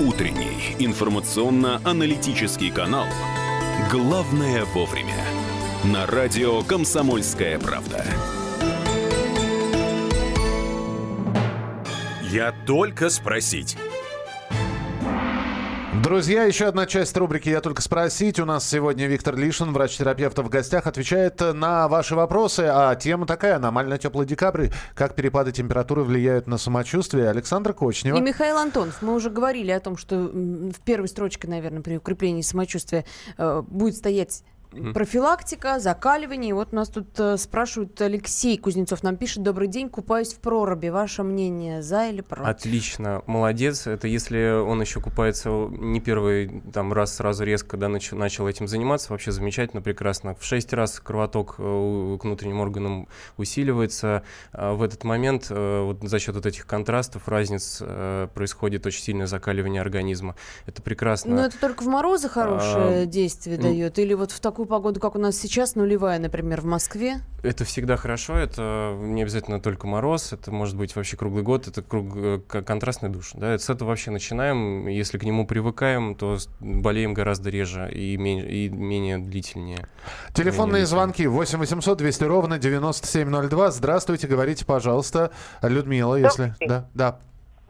Утренний 0.00 0.76
информационно-аналитический 0.78 2.70
канал 2.70 3.06
«Главное 3.90 4.64
вовремя» 4.64 5.24
на 5.84 6.06
радио 6.06 6.62
«Комсомольская 6.62 7.58
правда». 7.58 8.04
Я 12.22 12.52
только 12.66 13.10
спросить. 13.10 13.76
Друзья, 16.02 16.44
еще 16.44 16.66
одна 16.66 16.84
часть 16.86 17.16
рубрики 17.16 17.48
«Я 17.48 17.60
только 17.60 17.80
спросить». 17.80 18.38
У 18.38 18.44
нас 18.44 18.68
сегодня 18.68 19.06
Виктор 19.06 19.36
Лишин, 19.36 19.72
врач-терапевт 19.72 20.38
в 20.38 20.48
гостях, 20.48 20.86
отвечает 20.86 21.40
на 21.40 21.88
ваши 21.88 22.14
вопросы. 22.14 22.68
А 22.68 22.94
тема 22.96 23.26
такая, 23.26 23.56
аномально 23.56 23.96
теплый 23.96 24.26
декабрь. 24.26 24.68
Как 24.94 25.14
перепады 25.14 25.52
температуры 25.52 26.02
влияют 26.02 26.46
на 26.48 26.58
самочувствие. 26.58 27.30
Александр 27.30 27.72
Кочнева. 27.72 28.16
И 28.16 28.20
Михаил 28.20 28.58
Антонов. 28.58 29.00
Мы 29.00 29.14
уже 29.14 29.30
говорили 29.30 29.70
о 29.70 29.80
том, 29.80 29.96
что 29.96 30.16
в 30.16 30.80
первой 30.84 31.08
строчке, 31.08 31.48
наверное, 31.48 31.82
при 31.82 31.96
укреплении 31.96 32.42
самочувствия 32.42 33.04
э, 33.38 33.62
будет 33.66 33.96
стоять 33.96 34.42
профилактика, 34.94 35.78
закаливание. 35.78 36.50
И 36.50 36.52
вот 36.52 36.72
нас 36.72 36.88
тут 36.88 37.08
э, 37.18 37.36
спрашивают, 37.36 38.00
Алексей 38.00 38.56
Кузнецов 38.58 39.02
нам 39.02 39.16
пишет, 39.16 39.42
добрый 39.42 39.68
день, 39.68 39.88
купаюсь 39.88 40.32
в 40.32 40.40
проруби. 40.40 40.88
Ваше 40.88 41.22
мнение, 41.22 41.82
за 41.82 42.08
или 42.08 42.20
против? 42.20 42.46
Отлично, 42.46 43.22
молодец. 43.26 43.86
Это 43.86 44.08
если 44.08 44.52
он 44.60 44.80
еще 44.80 45.00
купается 45.00 45.48
не 45.48 46.00
первый 46.00 46.62
там 46.72 46.92
раз 46.92 47.16
сразу 47.16 47.44
резко, 47.44 47.76
да, 47.76 47.86
нач- 47.86 48.14
начал 48.14 48.48
этим 48.48 48.68
заниматься, 48.68 49.12
вообще 49.12 49.32
замечательно, 49.32 49.82
прекрасно. 49.82 50.34
В 50.34 50.44
шесть 50.44 50.72
раз 50.72 51.00
кровоток 51.00 51.56
э, 51.58 52.18
к 52.20 52.24
внутренним 52.24 52.60
органам 52.60 53.08
усиливается. 53.36 54.22
А 54.52 54.74
В 54.74 54.82
этот 54.82 55.04
момент 55.04 55.46
э, 55.50 55.82
вот 55.82 56.08
за 56.08 56.18
счет 56.18 56.34
вот 56.34 56.46
этих 56.46 56.66
контрастов, 56.66 57.28
разниц 57.28 57.78
э, 57.80 58.28
происходит 58.34 58.86
очень 58.86 59.02
сильное 59.02 59.26
закаливание 59.26 59.80
организма. 59.80 60.36
Это 60.66 60.82
прекрасно. 60.82 61.34
Ну, 61.36 61.40
это 61.42 61.58
только 61.58 61.82
в 61.82 61.86
морозы 61.86 62.28
хорошее 62.28 63.02
А, 63.02 63.06
действие 63.06 63.56
дает? 63.56 63.98
Или 63.98 64.14
вот 64.14 64.32
в 64.32 64.40
такую 64.40 64.65
погоду, 64.66 65.00
как 65.00 65.14
у 65.14 65.18
нас 65.18 65.36
сейчас, 65.36 65.74
нулевая, 65.74 66.18
например, 66.18 66.60
в 66.60 66.64
Москве? 66.64 67.20
Это 67.42 67.64
всегда 67.64 67.96
хорошо, 67.96 68.36
это 68.36 68.96
не 68.98 69.22
обязательно 69.22 69.60
только 69.60 69.86
мороз, 69.86 70.32
это 70.32 70.50
может 70.50 70.76
быть 70.76 70.94
вообще 70.96 71.16
круглый 71.16 71.42
год, 71.42 71.68
это 71.68 71.82
круг, 71.82 72.16
э, 72.16 72.40
контрастный 72.48 73.08
душ. 73.08 73.30
Да? 73.34 73.56
С 73.58 73.70
этого 73.70 73.88
вообще 73.88 74.10
начинаем, 74.10 74.86
если 74.88 75.18
к 75.18 75.22
нему 75.24 75.46
привыкаем, 75.46 76.14
то 76.14 76.38
болеем 76.60 77.14
гораздо 77.14 77.50
реже 77.50 77.90
и, 77.92 78.16
мен- 78.16 78.46
и 78.46 78.68
менее 78.68 79.18
длительнее. 79.18 79.86
Телефонные 80.34 80.72
Менее 80.82 80.86
звонки 80.86 81.26
8 81.26 81.58
800 81.58 81.98
200 81.98 82.24
ровно 82.24 82.58
9702. 82.58 83.70
Здравствуйте, 83.70 84.26
говорите, 84.26 84.64
пожалуйста. 84.64 85.30
Людмила, 85.62 86.16
если... 86.16 86.54
Да, 86.66 86.88
да. 86.94 87.18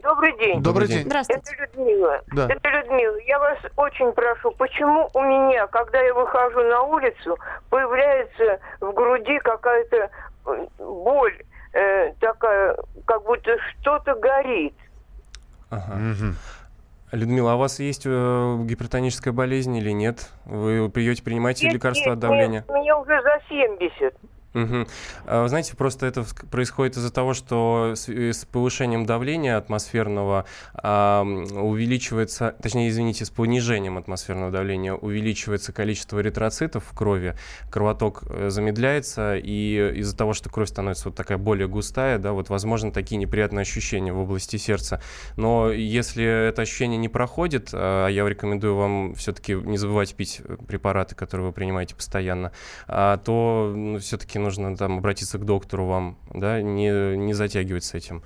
Добрый 0.07 0.39
день. 0.39 0.63
Добрый 0.63 0.87
день. 0.87 1.05
Здравствуйте. 1.05 1.43
Это 1.53 1.63
Людмила. 1.63 2.21
Да. 2.33 2.47
Это 2.49 2.69
Людмила. 2.69 3.17
Я 3.27 3.41
вас 3.41 3.59
очень 3.77 4.13
прошу, 4.13 4.53
почему 4.53 5.11
у 5.13 5.21
меня, 5.21 5.67
когда 5.67 6.01
я 6.01 6.15
выхожу 6.15 6.63
на 6.63 6.83
улицу, 6.83 7.37
появляется 7.71 8.61
в 8.81 8.93
груди 8.93 9.39
какая-то 9.41 10.09
боль, 10.79 11.37
э, 11.73 12.13
такая, 12.21 12.77
как 13.05 13.25
будто 13.25 13.57
что-то 13.81 14.15
горит. 14.15 14.75
Ага. 15.71 15.95
Людмила, 17.11 17.53
а 17.53 17.57
у 17.57 17.59
вас 17.59 17.81
есть 17.81 18.07
э, 18.07 18.57
гипертоническая 18.63 19.33
болезнь 19.33 19.77
или 19.77 19.91
нет? 19.91 20.31
Вы 20.45 20.89
пьете, 20.89 21.23
принимаете 21.25 21.67
Нет, 21.67 21.75
лекарства 21.75 22.11
нет, 22.11 22.15
от 22.15 22.19
давления? 22.21 22.65
Мне, 22.69 22.81
мне 22.81 22.95
уже 22.95 23.21
за 23.23 23.41
70. 23.49 24.15
А, 25.27 25.43
вы 25.43 25.49
знаете, 25.49 25.77
просто 25.77 26.07
это 26.07 26.25
происходит 26.51 26.97
из-за 26.97 27.13
того, 27.13 27.35
что 27.35 27.93
с, 27.95 28.09
э, 28.09 28.33
с 28.33 28.45
повышением 28.45 29.07
давления 29.07 29.57
атмосферного 29.57 30.47
м, 30.83 31.45
увеличивается, 31.57 32.55
точнее, 32.63 32.89
извините, 32.89 33.25
с 33.25 33.31
понижением 33.31 33.99
атмосферного 33.99 34.51
давления 34.51 34.95
увеличивается 34.95 35.73
количество 35.73 36.21
эритроцитов 36.21 36.85
в 36.85 36.97
крови, 36.97 37.35
кровоток 37.71 38.23
э, 38.29 38.51
замедляется, 38.51 39.37
и 39.37 39.93
из-за 39.97 40.17
того, 40.17 40.33
что 40.33 40.51
кровь 40.51 40.69
становится 40.69 41.09
вот 41.09 41.17
такая 41.17 41.39
более 41.39 41.69
густая, 41.69 42.19
да, 42.19 42.33
вот 42.33 42.49
возможно 42.49 42.91
такие 42.93 43.17
неприятные 43.17 43.63
ощущения 43.63 44.13
в 44.13 44.19
области 44.19 44.57
сердца. 44.57 45.01
Но 45.37 45.71
если 45.71 46.25
это 46.49 46.63
ощущение 46.63 46.99
не 46.99 47.09
проходит, 47.09 47.71
а 47.73 48.09
я 48.09 48.27
рекомендую 48.29 48.77
вам 48.77 49.15
все-таки 49.15 49.55
не 49.55 49.77
забывать 49.77 50.15
пить 50.15 50.41
э, 50.45 50.57
препараты, 50.67 51.15
которые 51.15 51.49
вы 51.49 51.53
принимаете 51.53 51.95
постоянно, 51.95 52.53
а, 52.87 53.19
то 53.19 53.99
все-таки 54.01 54.39
нужно 54.47 54.77
там 54.77 54.99
обратиться 54.99 55.39
к 55.39 55.45
доктору 55.45 55.87
вам, 55.87 56.17
да, 56.33 56.63
не, 56.63 57.17
не 57.17 57.35
затягивать 57.35 57.85
с 57.85 57.95
этим. 57.95 58.23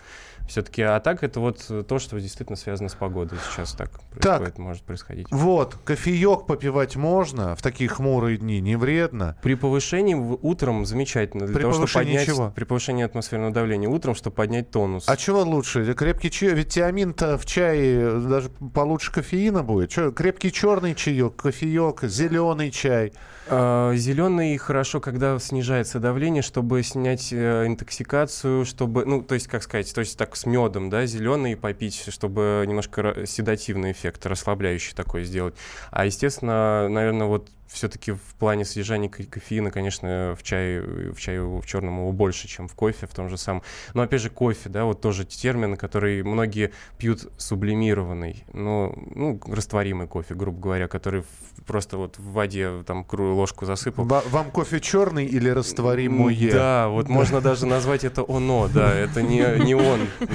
Все-таки, 0.48 0.82
а 0.82 0.98
так 1.00 1.22
это 1.22 1.40
вот 1.40 1.64
то, 1.86 1.98
что 1.98 2.20
действительно 2.20 2.56
связано 2.56 2.88
с 2.88 2.94
погодой 2.94 3.38
сейчас 3.50 3.72
так 3.72 4.00
происходит, 4.10 4.58
может 4.58 4.82
происходить. 4.82 5.26
Вот, 5.30 5.76
кофеек 5.84 6.46
попивать 6.46 6.96
можно 6.96 7.54
в 7.54 7.62
такие 7.62 7.88
хмурые 7.88 8.36
дни, 8.36 8.60
не 8.60 8.76
вредно. 8.76 9.36
При 9.42 9.54
повышении 9.54 10.14
утром 10.14 10.84
замечательно. 10.86 11.46
Для 11.46 11.54
При 11.54 11.62
того, 11.62 11.74
чтобы 11.74 11.92
поднять, 11.92 12.26
чего? 12.26 12.52
При 12.54 12.64
повышении 12.64 13.04
атмосферного 13.04 13.52
давления 13.52 13.88
утром, 13.88 14.14
чтобы 14.14 14.36
поднять 14.36 14.70
тонус. 14.70 15.08
А 15.08 15.16
чего 15.16 15.42
лучше? 15.42 15.94
Крепкий 15.94 16.30
чай, 16.30 16.54
ведь 16.54 16.68
тиамин-то 16.68 17.38
в 17.38 17.46
чае 17.46 18.20
даже 18.20 18.48
получше 18.48 19.12
кофеина 19.12 19.62
будет. 19.62 19.90
Чё, 19.90 20.10
крепкий 20.10 20.50
черный 20.50 20.94
чаек, 20.94 21.36
кофеек, 21.36 22.02
зеленый 22.02 22.70
чай. 22.70 23.12
Зеленый 23.48 24.56
хорошо, 24.58 25.00
когда 25.00 25.38
снижается 25.38 25.98
давление, 25.98 26.42
чтобы 26.42 26.82
снять 26.84 27.32
э, 27.32 27.66
интоксикацию, 27.66 28.64
чтобы, 28.64 29.04
ну, 29.04 29.22
то 29.22 29.34
есть, 29.34 29.48
как 29.48 29.64
сказать, 29.64 29.92
то 29.92 30.00
есть 30.00 30.16
так 30.16 30.29
с 30.36 30.46
медом, 30.46 30.90
да, 30.90 31.06
зеленый 31.06 31.56
попить, 31.56 32.04
чтобы 32.08 32.64
немножко 32.66 33.24
седативный 33.26 33.92
эффект, 33.92 34.26
расслабляющий 34.26 34.94
такой 34.94 35.24
сделать. 35.24 35.54
А, 35.90 36.06
естественно, 36.06 36.88
наверное, 36.88 37.26
вот 37.26 37.50
все-таки 37.70 38.12
в 38.12 38.34
плане 38.38 38.64
содержания 38.64 39.08
ко- 39.08 39.24
кофеина, 39.24 39.70
конечно, 39.70 40.36
в 40.38 40.42
чае, 40.42 41.12
в 41.12 41.20
чае 41.20 41.42
в 41.42 41.64
черном 41.66 41.98
его 41.98 42.12
больше, 42.12 42.48
чем 42.48 42.68
в 42.68 42.74
кофе, 42.74 43.06
в 43.06 43.14
том 43.14 43.28
же 43.28 43.36
самом. 43.36 43.62
Но 43.94 44.02
опять 44.02 44.20
же, 44.20 44.30
кофе, 44.30 44.68
да, 44.68 44.84
вот 44.84 45.00
тоже 45.00 45.24
термин, 45.24 45.76
который 45.76 46.22
многие 46.22 46.72
пьют 46.98 47.30
сублимированный, 47.36 48.44
ну, 48.52 48.92
ну 49.14 49.40
растворимый 49.46 50.08
кофе, 50.08 50.34
грубо 50.34 50.60
говоря, 50.60 50.88
который 50.88 51.24
просто 51.66 51.96
вот 51.96 52.18
в 52.18 52.32
воде 52.32 52.82
там 52.86 53.06
ложку 53.12 53.66
засыпал. 53.66 54.04
Ва- 54.04 54.22
Вам 54.30 54.50
кофе 54.50 54.80
черный 54.80 55.26
или 55.26 55.48
растворимое? 55.48 56.50
Да, 56.52 56.88
вот 56.88 57.08
можно 57.08 57.40
даже 57.40 57.66
назвать 57.66 58.04
это 58.04 58.24
оно, 58.28 58.68
да, 58.72 58.92
это 58.94 59.22
не, 59.22 59.64
не 59.64 59.74
он. 59.74 60.00
Э, 60.20 60.26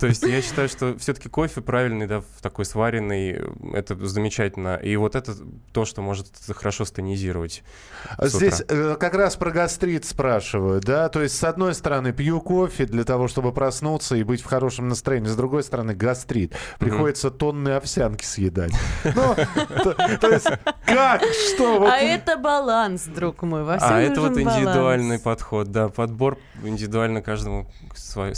То 0.00 0.06
есть 0.06 0.22
я 0.22 0.42
считаю, 0.42 0.68
что 0.68 0.96
все-таки 0.98 1.28
кофе 1.28 1.60
правильный, 1.60 2.06
да, 2.06 2.20
в 2.20 2.42
такой 2.42 2.64
сваренный, 2.64 3.32
э, 3.32 3.46
это 3.74 3.94
замечательно. 4.06 4.76
И 4.76 4.96
вот 4.96 5.14
это 5.14 5.34
то, 5.72 5.84
что 5.84 6.02
может 6.02 6.28
хорошо 6.50 6.84
стонизировать. 6.84 7.62
утра. 8.16 8.28
Здесь 8.28 8.62
э, 8.68 8.96
как 8.98 9.14
раз 9.14 9.36
про 9.36 9.50
гастрит 9.50 10.04
спрашивают, 10.04 10.84
да? 10.84 11.08
То 11.08 11.22
есть, 11.22 11.36
с 11.36 11.44
одной 11.44 11.74
стороны, 11.74 12.12
пью 12.12 12.40
кофе 12.40 12.86
для 12.86 13.04
того, 13.04 13.28
чтобы 13.28 13.52
проснуться 13.52 14.16
и 14.16 14.22
быть 14.22 14.40
в 14.42 14.46
хорошем 14.46 14.88
настроении. 14.88 15.28
С 15.28 15.36
другой 15.36 15.62
стороны, 15.62 15.94
гастрит. 15.94 16.54
Приходится 16.78 17.30
тонны 17.30 17.70
овсянки 17.70 18.24
съедать. 18.24 18.72
Ну, 19.04 19.34
то 19.82 19.94
то 20.20 20.28
как? 20.86 21.22
Что? 21.54 21.78
Вот 21.80 21.88
А 21.92 21.98
это 21.98 22.36
баланс, 22.36 23.04
друг 23.04 23.42
мой. 23.42 23.64
Во 23.64 23.78
всем 23.78 23.88
А 23.92 24.00
это 24.00 24.20
вот 24.20 24.32
индивидуальный 24.38 25.06
баланс. 25.18 25.22
подход, 25.22 25.70
да, 25.70 25.88
подбор 25.88 26.38
индивидуально 26.62 27.22
каждому 27.22 27.70
свой- 27.94 28.34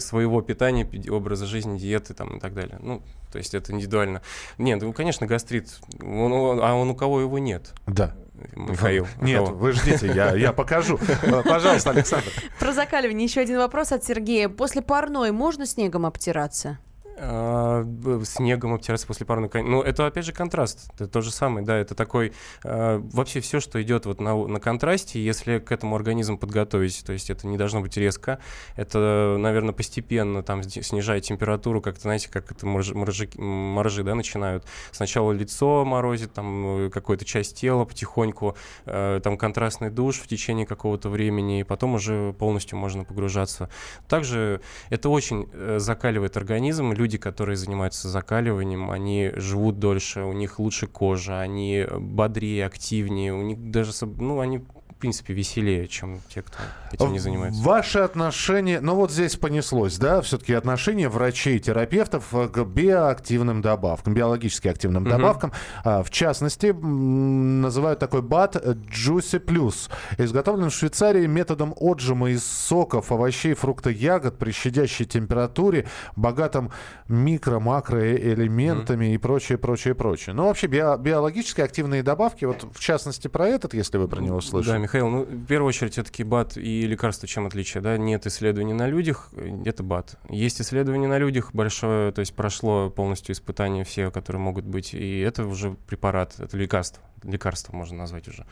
своего 0.00 0.40
питания, 0.42 0.84
пи- 0.84 1.08
образа 1.10 1.46
жизни, 1.46 1.78
диеты 1.78 2.14
там 2.14 2.36
и 2.36 2.40
так 2.40 2.54
далее. 2.54 2.78
Ну, 2.80 3.02
то 3.32 3.38
есть 3.38 3.54
это 3.54 3.72
индивидуально. 3.72 4.22
Нет, 4.58 4.80
ну, 4.82 4.92
конечно, 4.92 5.26
гастрит, 5.26 5.68
он- 6.02 6.32
он- 6.32 6.60
а 6.62 6.74
он 6.74 6.90
у 6.90 6.94
кого 6.94 7.20
его 7.20 7.38
нет? 7.38 7.72
Да. 7.86 8.14
Михаил. 8.56 9.06
Нет, 9.20 9.44
кого? 9.44 9.56
вы 9.56 9.72
ждите, 9.72 10.06
я, 10.14 10.34
я 10.34 10.52
покажу. 10.54 10.98
Пожалуйста, 11.44 11.90
Александр. 11.90 12.30
Про 12.58 12.72
закаливание 12.72 13.26
еще 13.26 13.42
один 13.42 13.58
вопрос 13.58 13.92
от 13.92 14.02
Сергея. 14.02 14.48
После 14.48 14.80
парной 14.80 15.30
можно 15.30 15.66
снегом 15.66 16.06
обтираться? 16.06 16.78
А, 17.22 17.84
снегом 18.24 18.74
обтираться 18.74 19.06
после 19.06 19.26
парной 19.26 19.48
кон- 19.50 19.70
Ну, 19.70 19.82
это 19.82 20.06
опять 20.06 20.24
же 20.24 20.32
контраст. 20.32 20.90
Это 20.94 21.06
то 21.06 21.20
же 21.20 21.30
самое, 21.30 21.64
да. 21.66 21.76
Это 21.76 21.94
такой... 21.94 22.32
а, 22.64 22.98
вообще 23.12 23.40
все, 23.40 23.60
что 23.60 23.80
идет 23.82 24.06
вот 24.06 24.20
на, 24.20 24.34
на 24.46 24.58
контрасте, 24.58 25.22
если 25.22 25.58
к 25.58 25.70
этому 25.70 25.96
организм 25.96 26.38
подготовить, 26.38 27.04
то 27.04 27.12
есть 27.12 27.28
это 27.28 27.46
не 27.46 27.58
должно 27.58 27.82
быть 27.82 27.96
резко, 27.96 28.38
это, 28.76 29.36
наверное, 29.38 29.74
постепенно 29.74 30.42
там 30.42 30.62
снижает 30.62 31.24
температуру, 31.24 31.82
как-то, 31.82 32.02
знаете, 32.02 32.30
как 32.30 32.50
это 32.50 32.66
моржи, 32.66 32.94
моржи, 32.94 33.28
моржи, 33.36 34.02
да, 34.02 34.14
начинают. 34.14 34.64
Сначала 34.90 35.32
лицо 35.32 35.84
морозит, 35.84 36.32
там 36.32 36.86
э, 36.86 36.90
какую-то 36.90 37.24
часть 37.24 37.56
тела 37.56 37.84
потихоньку, 37.84 38.56
э, 38.86 39.20
там 39.22 39.36
контрастный 39.36 39.90
душ 39.90 40.20
в 40.20 40.26
течение 40.26 40.64
какого-то 40.66 41.10
времени, 41.10 41.60
и 41.60 41.64
потом 41.64 41.94
уже 41.94 42.32
полностью 42.38 42.78
можно 42.78 43.04
погружаться. 43.04 43.68
Также 44.08 44.62
это 44.88 45.10
очень 45.10 45.48
э, 45.52 45.76
закаливает 45.78 46.36
организм. 46.36 46.92
Люди, 46.92 47.09
которые 47.16 47.56
занимаются 47.56 48.08
закаливанием, 48.08 48.90
они 48.90 49.32
живут 49.34 49.78
дольше, 49.78 50.22
у 50.22 50.32
них 50.32 50.58
лучше 50.58 50.86
кожа, 50.86 51.40
они 51.40 51.86
бодрее, 51.90 52.66
активнее, 52.66 53.34
у 53.34 53.42
них 53.42 53.70
даже, 53.70 53.92
ну, 54.04 54.40
они 54.40 54.64
принципе 55.00 55.34
веселее, 55.34 55.88
чем 55.88 56.20
те, 56.28 56.42
кто 56.42 56.58
этим 56.92 57.12
не 57.12 57.18
занимается. 57.18 57.62
Ваши 57.62 57.98
отношения, 57.98 58.80
ну 58.80 58.94
вот 58.94 59.10
здесь 59.10 59.36
понеслось, 59.36 59.96
да, 59.98 60.20
все-таки 60.20 60.52
отношения 60.54 61.08
врачей 61.08 61.56
и 61.56 61.60
терапевтов 61.60 62.32
э, 62.34 62.48
к 62.48 62.64
биоактивным 62.64 63.62
добавкам, 63.62 64.14
биологически 64.14 64.68
активным 64.68 65.02
Мгм. 65.02 65.10
добавкам. 65.12 65.52
А, 65.84 66.02
в 66.02 66.10
частности, 66.10 66.66
называют 66.72 67.98
такой 67.98 68.22
БАТ 68.22 68.56
Juicy 68.56 69.44
Plus. 69.44 69.90
Изготовлен 70.18 70.70
в 70.70 70.74
Швейцарии 70.74 71.26
методом 71.26 71.74
отжима 71.76 72.30
из 72.30 72.44
соков, 72.44 73.12
овощей, 73.12 73.54
фрукта, 73.54 73.90
ягод 73.90 74.38
при 74.38 74.50
щадящей 74.52 75.06
температуре, 75.06 75.86
богатым 76.16 76.70
микро-макроэлементами 77.08 79.14
и 79.14 79.18
прочее, 79.18 79.58
прочее, 79.58 79.94
прочее. 79.94 80.34
Ну, 80.34 80.46
вообще, 80.46 80.66
био- 80.66 80.98
биологически 81.00 81.60
активные 81.60 82.02
добавки, 82.02 82.44
вот 82.44 82.66
в 82.72 82.80
частности 82.80 83.28
про 83.28 83.48
этот, 83.48 83.74
если 83.74 83.98
вы 83.98 84.08
про 84.08 84.20
него 84.20 84.40
слышали. 84.40 84.74
Да, 84.74 84.78
Михаил, 84.90 85.08
ну, 85.08 85.22
в 85.22 85.46
первую 85.46 85.68
очередь, 85.68 85.92
все-таки 85.92 86.24
БАТ 86.24 86.56
и 86.56 86.84
лекарства 86.84 87.28
чем 87.28 87.46
отличие, 87.46 87.80
да? 87.80 87.96
Нет 87.96 88.26
исследований 88.26 88.72
на 88.72 88.88
людях, 88.88 89.28
э, 89.34 89.62
это 89.64 89.84
БАТ. 89.84 90.18
Есть 90.28 90.60
исследования 90.60 91.06
на 91.06 91.16
людях 91.16 91.50
большое, 91.54 92.10
то 92.10 92.18
есть 92.18 92.34
прошло 92.34 92.90
полностью 92.90 93.32
испытания 93.32 93.84
все, 93.84 94.10
которые 94.10 94.42
могут 94.42 94.64
быть, 94.64 94.92
и 94.92 95.20
это 95.20 95.46
уже 95.46 95.76
препарат, 95.86 96.34
это 96.40 96.56
лекарство. 96.56 97.04
Лекарство 97.22 97.76
можно 97.76 97.98
назвать 97.98 98.26
уже. 98.28 98.46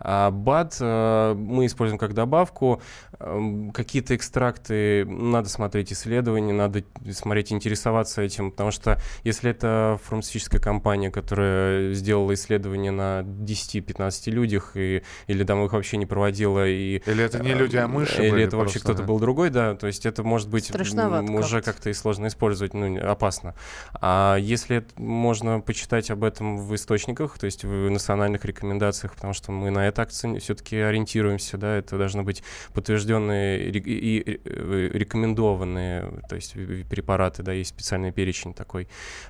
А 0.00 0.30
БАТ 0.30 0.78
э, 0.80 1.34
мы 1.34 1.66
используем 1.66 1.98
как 1.98 2.14
добавку. 2.14 2.80
Эм, 3.20 3.70
Какие-то 3.70 4.16
экстракты, 4.16 5.04
надо 5.04 5.48
смотреть 5.48 5.92
исследования, 5.92 6.54
надо 6.54 6.84
смотреть, 7.12 7.52
интересоваться 7.52 8.22
этим, 8.22 8.50
потому 8.50 8.70
что 8.70 8.98
если 9.24 9.50
это 9.50 10.00
фармацевтическая 10.02 10.60
компания, 10.60 11.10
которая 11.10 11.92
сделала 11.92 12.32
исследование 12.34 12.90
на 12.90 13.20
10-15 13.20 14.30
людях, 14.30 14.72
и, 14.74 15.02
или 15.26 15.44
там 15.44 15.62
их 15.64 15.72
вообще 15.72 15.83
не 15.92 16.06
проводила, 16.06 16.66
и... 16.66 16.98
Или 17.06 17.24
это 17.24 17.38
не 17.40 17.54
люди, 17.54 17.76
а 17.76 17.88
мыши 17.88 18.22
Или 18.22 18.30
были 18.30 18.44
это 18.44 18.56
вообще 18.56 18.80
кто-то 18.80 19.00
да. 19.00 19.04
был 19.04 19.18
другой, 19.18 19.50
да, 19.50 19.74
то 19.74 19.86
есть 19.86 20.06
это 20.06 20.22
может 20.22 20.48
быть 20.48 20.70
уже 20.74 21.62
как-то. 21.62 21.90
и 21.90 21.92
сложно 21.92 22.26
использовать, 22.26 22.74
ну, 22.74 22.98
опасно. 22.98 23.54
А 23.94 24.36
если 24.36 24.84
можно 24.96 25.60
почитать 25.60 26.10
об 26.10 26.24
этом 26.24 26.58
в 26.58 26.74
источниках, 26.74 27.38
то 27.38 27.46
есть 27.46 27.64
в 27.64 27.90
национальных 27.90 28.44
рекомендациях, 28.44 29.14
потому 29.14 29.32
что 29.32 29.52
мы 29.52 29.70
на 29.70 29.88
это 29.88 30.02
акцент 30.02 30.42
все-таки 30.42 30.76
ориентируемся, 30.76 31.58
да, 31.58 31.76
это 31.76 31.98
должны 31.98 32.22
быть 32.22 32.42
подтвержденные 32.72 33.70
и, 33.70 34.40
э, 34.44 34.90
рекомендованные, 34.92 36.22
то 36.28 36.36
есть 36.36 36.54
препараты, 36.88 37.42
да, 37.42 37.52
есть 37.52 37.70
специальный 37.70 38.12
перечень 38.12 38.54
такой. 38.54 38.88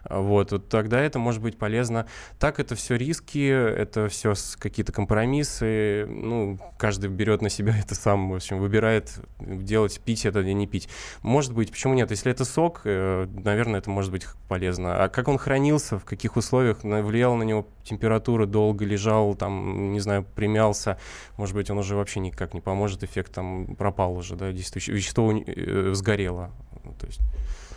Вот, 0.08 0.52
вот 0.52 0.68
тогда 0.68 1.00
это 1.00 1.18
может 1.18 1.42
быть 1.42 1.58
полезно. 1.58 2.06
Так 2.38 2.60
это 2.60 2.74
все 2.74 2.96
риски, 2.96 3.48
это 3.48 4.08
все 4.08 4.34
какие-то 4.58 4.92
компромиссы, 4.92 6.06
ну, 6.08 6.43
каждый 6.78 7.10
берет 7.10 7.42
на 7.42 7.50
себя 7.50 7.74
это 7.78 7.94
сам, 7.94 8.30
в 8.30 8.34
общем, 8.34 8.58
выбирает 8.58 9.12
делать, 9.38 10.00
пить 10.00 10.26
это 10.26 10.40
или 10.40 10.52
не 10.52 10.66
пить. 10.66 10.88
Может 11.22 11.52
быть, 11.52 11.70
почему 11.70 11.94
нет? 11.94 12.10
Если 12.10 12.30
это 12.30 12.44
сок, 12.44 12.82
э, 12.84 13.26
наверное, 13.32 13.80
это 13.80 13.90
может 13.90 14.10
быть 14.10 14.26
полезно. 14.48 15.04
А 15.04 15.08
как 15.08 15.28
он 15.28 15.38
хранился, 15.38 15.98
в 15.98 16.04
каких 16.04 16.36
условиях, 16.36 16.82
влияла 16.82 17.36
на 17.36 17.42
него 17.42 17.66
температура, 17.82 18.46
долго 18.46 18.84
лежал, 18.84 19.34
там, 19.34 19.92
не 19.92 20.00
знаю, 20.00 20.24
примялся, 20.34 20.98
может 21.36 21.54
быть, 21.54 21.70
он 21.70 21.78
уже 21.78 21.96
вообще 21.96 22.20
никак 22.20 22.54
не 22.54 22.60
поможет, 22.60 23.02
эффект 23.04 23.34
там 23.34 23.76
пропал 23.76 24.16
уже, 24.16 24.36
да, 24.36 24.52
действующее 24.52 24.96
вещество 24.96 25.32
э, 25.32 25.92
сгорело. 25.94 26.50
Ну, 26.84 26.92
То 26.98 27.06
есть 27.06 27.20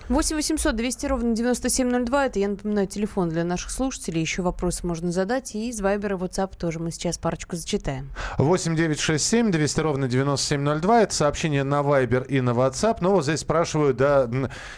8 0.10 0.38
800 0.38 0.74
200 0.74 1.06
ровно 1.08 1.36
9702. 1.36 2.26
Это, 2.28 2.40
я 2.40 2.48
напоминаю, 2.48 2.88
телефон 2.88 3.28
для 3.28 3.44
наших 3.44 3.72
слушателей. 3.72 4.22
Еще 4.22 4.42
вопросы 4.42 4.88
можно 4.88 5.12
задать. 5.12 5.54
И 5.54 5.70
из 5.70 5.82
Вайбера, 5.82 6.16
WhatsApp 6.16 6.56
тоже 6.58 6.80
мы 6.80 6.92
сейчас 6.92 7.18
парочку 7.18 7.58
зачитаем. 7.58 8.10
8 8.38 8.76
9 8.78 9.00
6 9.00 9.26
7 9.26 9.52
200 9.52 9.80
ровно 9.82 10.08
9702. 10.08 11.02
Это 11.04 11.14
сообщение 11.14 11.64
на 11.64 11.82
Viber 11.82 12.26
и 12.26 12.40
на 12.40 12.52
WhatsApp. 12.52 13.00
Но 13.02 13.12
вот 13.12 13.26
здесь 13.26 13.42
спрашивают, 13.42 13.98
да, 13.98 14.30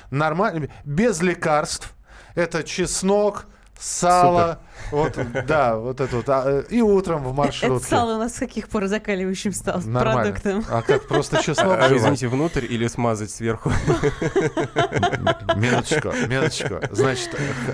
нормально, 0.09 0.69
без 0.83 1.21
лекарств. 1.21 1.93
Это 2.33 2.63
чеснок, 2.63 3.45
сало. 3.79 4.59
Вот, 4.91 5.17
да, 5.45 5.75
вот 5.77 5.99
это 5.99 6.15
вот. 6.15 6.25
А, 6.29 6.61
и 6.69 6.81
утром 6.81 7.23
в 7.23 7.33
маршрутке. 7.35 7.77
Это 7.77 7.85
сало 7.85 8.15
у 8.15 8.17
нас 8.17 8.35
с 8.35 8.39
каких 8.39 8.69
пор 8.69 8.87
закаливающим 8.87 9.51
стал 9.53 9.81
Нормально. 9.85 10.21
продуктом? 10.31 10.65
А 10.69 10.81
как, 10.81 11.07
просто 11.07 11.43
чеснок 11.43 11.77
А, 11.79 11.95
извините, 11.95 12.27
внутрь 12.27 12.65
или 12.67 12.87
смазать 12.87 13.29
сверху? 13.29 13.71
Минуточку, 15.55 16.09
минуточку. 16.27 16.75
Значит, 16.91 17.29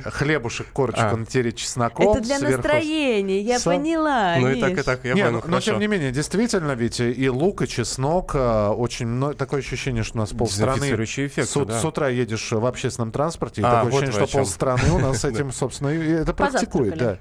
хлебушек, 0.06 0.68
корочку 0.74 1.02
А. 1.04 1.16
натереть 1.16 1.58
чесноком. 1.58 2.10
Это 2.10 2.22
для 2.22 2.40
сверху- 2.40 2.58
настроения, 2.58 3.42
я 3.42 3.60
Сам- 3.60 3.76
поняла. 3.76 4.36
Ну 4.40 4.50
и 4.50 4.60
так, 4.60 4.72
и 4.78 4.82
так, 4.82 5.06
я 5.06 5.14
Не, 5.14 5.24
понял, 5.26 5.44
ну, 5.46 5.52
но 5.52 5.62
тем 5.62 5.80
не 5.80 5.88
менее, 5.88 6.12
действительно, 6.12 6.72
ведь 6.74 7.00
и 7.00 7.30
лук, 7.30 7.62
и 7.62 7.68
чеснок, 7.68 8.32
а, 8.36 8.72
очень 8.72 9.08
много, 9.08 9.36
такое 9.36 9.60
ощущение, 9.60 10.04
что 10.04 10.18
у 10.18 10.22
нас 10.22 10.32
полстраны... 10.32 10.86
Эффекты, 10.96 11.46
с, 11.46 11.66
да. 11.66 11.80
с 11.80 11.86
утра 11.86 12.10
едешь 12.10 12.52
в 12.52 12.66
общественном 12.66 13.12
транспорте, 13.12 13.62
и 13.62 13.64
А, 13.64 13.72
такое 13.84 13.92
вот 13.92 14.04
ощущение, 14.04 14.28
что 14.28 14.38
полстраны 14.40 14.92
у 14.92 15.00
нас 15.00 15.20
с 15.22 15.26
этим, 15.26 15.52
собственно, 15.52 15.90
это 16.02 16.34
практикует, 16.34 16.98
да. 16.98 17.18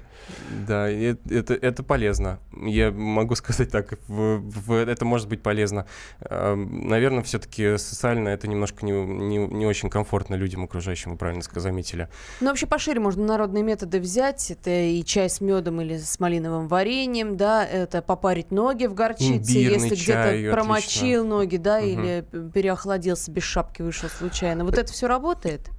Да, 0.67 0.89
это, 0.89 1.53
это 1.53 1.83
полезно. 1.83 2.39
Я 2.59 2.91
могу 2.91 3.35
сказать 3.35 3.69
так, 3.69 3.93
в- 4.07 4.37
в- 4.39 4.71
это 4.73 5.05
может 5.05 5.27
быть 5.29 5.43
полезно. 5.43 5.85
Наверное, 6.29 7.21
все-таки 7.23 7.77
социально 7.77 8.29
это 8.29 8.47
немножко 8.47 8.85
не, 8.85 8.91
не, 8.91 9.37
не 9.37 9.65
очень 9.67 9.89
комфортно 9.89 10.35
людям 10.35 10.63
окружающим, 10.63 11.11
вы 11.11 11.17
правильно 11.17 11.43
заметили. 11.55 12.09
Ну, 12.41 12.47
вообще 12.47 12.65
пошире 12.65 12.99
можно 12.99 13.23
народные 13.25 13.63
методы 13.63 13.99
взять. 13.99 14.49
Это 14.51 14.71
и 14.71 15.03
чай 15.03 15.29
с 15.29 15.41
медом 15.41 15.81
или 15.81 15.97
с 15.97 16.19
малиновым 16.19 16.67
вареньем, 16.67 17.37
да, 17.37 17.63
это 17.65 18.01
попарить 18.01 18.51
ноги 18.51 18.85
в 18.87 18.93
горчице, 18.95 19.33
Имбирный 19.51 19.89
если 19.89 19.95
чай, 19.95 20.39
где-то 20.39 20.55
промочил 20.55 21.21
отлично. 21.21 21.23
ноги, 21.23 21.57
да, 21.57 21.79
Мгм. 21.79 21.85
или 21.87 22.21
п- 22.21 22.49
переохладился 22.51 23.31
без 23.31 23.43
шапки, 23.43 23.81
вышел 23.83 24.09
случайно. 24.09 24.63
Вот 24.65 24.77
это 24.77 24.91
все 24.91 25.07
работает? 25.07 25.69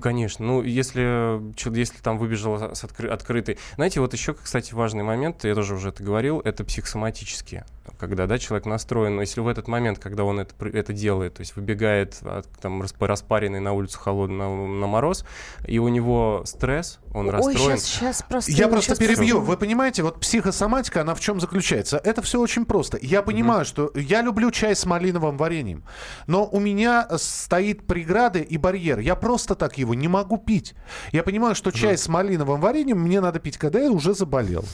Конечно, 0.00 0.46
ну 0.46 0.62
если, 0.62 1.40
чё- 1.56 1.72
если 1.72 1.98
там 1.98 2.18
выбежал 2.18 2.74
с 2.74 2.84
откры- 2.84 3.08
открытой. 3.08 3.58
Знаете, 3.74 4.00
вот 4.00 4.12
еще, 4.12 4.32
кстати, 4.34 4.74
важный 4.74 5.02
момент, 5.02 5.44
я 5.44 5.54
тоже 5.56 5.74
уже 5.74 5.88
это 5.88 6.04
говорил, 6.04 6.40
это 6.40 6.64
психосоматические. 6.64 7.64
Когда 7.98 8.26
да, 8.26 8.38
человек 8.38 8.66
настроен, 8.66 9.16
но 9.16 9.20
если 9.22 9.40
в 9.40 9.48
этот 9.48 9.68
момент, 9.68 9.98
когда 9.98 10.24
он 10.24 10.40
это, 10.40 10.54
это 10.66 10.92
делает, 10.92 11.34
то 11.34 11.40
есть 11.40 11.56
выбегает 11.56 12.18
от, 12.22 12.46
там, 12.60 12.82
расп- 12.82 13.04
распаренный 13.06 13.60
на 13.60 13.72
улицу 13.72 13.98
холодный 13.98 14.36
на, 14.38 14.66
на 14.66 14.86
мороз, 14.86 15.24
и 15.66 15.78
у 15.78 15.88
него 15.88 16.42
стресс, 16.46 16.98
он 17.12 17.26
Ой, 17.26 17.32
расстроен. 17.32 17.78
сейчас, 17.78 17.84
сейчас 17.84 18.22
просто... 18.28 18.52
Я 18.52 18.68
просто 18.68 18.96
перебью. 18.96 19.36
просто- 19.36 19.50
Вы 19.50 19.56
понимаете, 19.56 20.02
вот 20.02 20.20
психосоматика, 20.20 21.02
она 21.02 21.14
в 21.14 21.20
чем 21.20 21.40
заключается? 21.40 22.00
Это 22.02 22.22
все 22.22 22.40
очень 22.40 22.64
просто. 22.64 22.98
Я 23.02 23.22
понимаю, 23.22 23.64
что 23.64 23.90
я 23.94 24.22
люблю 24.22 24.50
чай 24.50 24.74
с 24.76 24.86
малиновым 24.86 25.36
вареньем, 25.36 25.84
но 26.26 26.46
у 26.46 26.60
меня 26.60 27.06
стоит 27.18 27.86
преграды 27.86 28.40
и 28.40 28.56
барьер. 28.56 28.98
Я 29.00 29.14
просто 29.16 29.54
так 29.54 29.76
его 29.78 29.94
не 29.94 30.08
могу 30.08 30.38
пить. 30.38 30.74
Я 31.12 31.22
понимаю, 31.22 31.54
что 31.54 31.70
чай 31.70 31.98
с 31.98 32.08
малиновым 32.08 32.60
вареньем 32.60 32.98
мне 33.00 33.20
надо 33.20 33.38
пить, 33.40 33.58
когда 33.58 33.80
я 33.80 33.90
уже 33.90 34.14
заболел. 34.14 34.64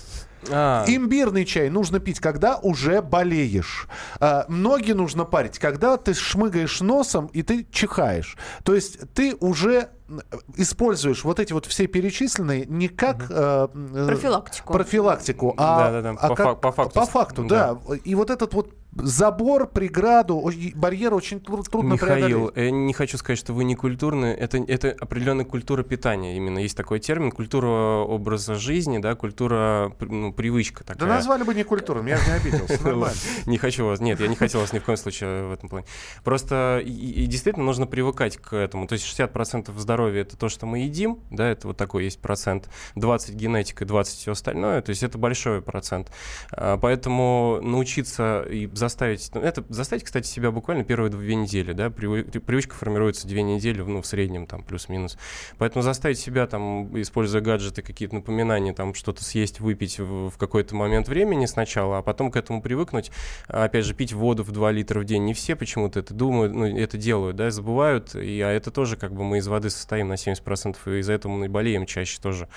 А, 0.51 0.85
Имбирный 0.87 1.45
чай 1.45 1.69
нужно 1.71 1.99
пить, 2.01 2.21
когда 2.21 2.57
уже 2.59 3.03
болеешь. 3.03 3.89
А, 4.21 4.45
ноги 4.49 4.93
нужно 4.93 5.25
парить, 5.25 5.59
когда 5.59 5.97
ты 5.97 6.15
шмыгаешь 6.15 6.81
носом 6.81 7.27
и 7.27 7.43
ты 7.43 7.67
чихаешь. 7.71 8.37
То 8.65 8.75
есть 8.75 8.99
ты 9.15 9.35
уже 9.41 9.89
м, 10.09 10.21
используешь 10.57 11.25
вот 11.25 11.41
эти 11.41 11.53
вот 11.53 11.67
все 11.67 11.87
перечисленные 11.87 12.65
не 12.67 12.89
как 12.89 13.27
э, 13.29 13.69
э, 13.75 14.07
Профилактику. 14.07 14.73
профилактику, 14.73 15.55
а, 15.57 16.17
а 16.21 16.29
по 16.29 16.35
как- 16.37 16.47
фак- 16.47 16.61
по 16.61 16.73
факту. 16.73 16.95
По 17.01 17.07
факту, 17.07 17.45
да. 17.45 17.79
И 18.05 18.15
вот 18.15 18.31
этот 18.31 18.55
вот 18.55 18.71
забор, 19.03 19.67
преграду, 19.69 20.51
барьер 20.75 21.15
очень 21.15 21.41
тру- 21.41 21.63
трудно 21.63 21.95
Михаил, 21.95 22.49
преодолеть. 22.49 22.57
я 22.57 22.71
не 22.71 22.93
хочу 22.93 23.19
сказать, 23.19 23.39
что 23.39 23.53
вы 23.53 23.65
не 23.65 23.75
культурны. 23.75 24.27
Это, 24.27 24.59
это 24.59 24.95
определенная 24.99 25.45
культура 25.45 25.83
питания. 25.83 26.37
Именно 26.37 26.59
есть 26.61 26.77
такой 26.77 26.99
термин. 27.01 27.31
Культура 27.31 27.67
образа 28.05 28.55
жизни, 28.55 28.99
да, 28.99 29.15
культура, 29.15 29.93
ну, 30.01 30.33
привычка 30.33 30.85
Да 30.85 30.95
такая. 30.95 31.09
назвали 31.09 31.43
бы 31.43 31.55
не 31.55 31.65
культурным, 31.65 32.07
я 32.07 32.17
же 32.17 32.27
не 32.29 32.33
обиделся. 32.37 32.77
Не 33.47 33.59
хочу 33.59 33.87
вас, 33.87 34.01
нет, 34.01 34.21
я 34.21 34.29
не 34.29 34.37
хотел 34.37 34.61
вас 34.61 34.73
ни 34.73 34.79
в 34.79 34.85
коем 34.85 34.97
случае 34.97 35.47
в 35.47 35.53
этом 35.53 35.69
плане. 35.69 35.87
Просто 36.25 36.83
действительно 36.85 37.65
нужно 37.65 37.87
привыкать 37.87 38.37
к 38.37 38.55
этому. 38.55 38.87
То 38.87 38.95
есть 38.95 39.07
60% 39.19 39.77
здоровья 39.79 40.23
это 40.23 40.37
то, 40.37 40.49
что 40.49 40.67
мы 40.67 40.81
едим, 40.81 41.21
да, 41.31 41.49
это 41.49 41.69
вот 41.69 41.77
такой 41.77 42.05
есть 42.05 42.21
процент. 42.21 42.69
20 42.97 43.35
генетика, 43.35 43.85
20 43.85 44.19
все 44.19 44.33
остальное, 44.33 44.83
то 44.83 44.91
есть 44.91 45.03
это 45.03 45.19
большой 45.19 45.63
процент. 45.63 46.11
А, 46.53 46.77
Поэтому 46.79 47.61
научиться 47.63 48.43
и 48.43 48.67
заставить, 48.87 49.31
ну, 49.35 49.41
это 49.41 49.65
заставить, 49.69 50.05
кстати, 50.05 50.27
себя 50.27 50.51
буквально 50.51 50.85
первые 50.85 51.11
две 51.11 51.35
недели, 51.35 51.73
да, 51.73 51.87
привы- 51.87 52.25
привычка 52.41 52.75
формируется 52.75 53.27
две 53.27 53.43
недели, 53.43 53.83
ну, 53.83 54.01
в 54.01 54.07
среднем 54.07 54.47
там 54.47 54.63
плюс-минус. 54.63 55.19
Поэтому 55.59 55.83
заставить 55.83 56.19
себя 56.19 56.47
там, 56.47 57.01
используя 57.01 57.41
гаджеты, 57.41 57.83
какие-то 57.83 58.15
напоминания, 58.15 58.73
там 58.73 58.95
что-то 58.95 59.25
съесть, 59.25 59.61
выпить 59.61 59.99
в, 59.99 60.31
в 60.31 60.39
какой-то 60.39 60.75
момент 60.75 61.09
времени 61.09 61.47
сначала, 61.47 61.99
а 61.99 62.03
потом 62.03 62.31
к 62.31 62.37
этому 62.37 62.63
привыкнуть. 62.63 63.11
А, 63.49 63.65
Опять 63.65 63.85
же, 63.85 63.95
пить 63.95 64.13
воду 64.13 64.45
в 64.45 64.53
2 64.53 64.71
литра 64.73 65.01
в 65.01 65.05
день. 65.05 65.25
Не 65.25 65.35
все 65.35 65.57
почему-то 65.57 65.99
это 65.99 66.15
думают, 66.15 66.55
ну, 66.55 66.67
это 66.67 66.97
делают, 66.97 67.37
да, 67.37 67.51
забывают. 67.51 68.15
И, 68.15 68.41
а 68.41 68.51
это 68.51 68.71
тоже 68.71 68.97
как 68.97 69.13
бы 69.13 69.25
мы 69.25 69.39
из 69.39 69.49
воды 69.49 69.71
состоим 69.71 70.09
на 70.09 70.15
70%, 70.15 70.77
и 70.87 71.01
из-за 71.01 71.15
этого 71.15 71.33
мы 71.33 71.49
болеем 71.49 71.87
чаще 71.87 72.21
тоже. 72.21 72.49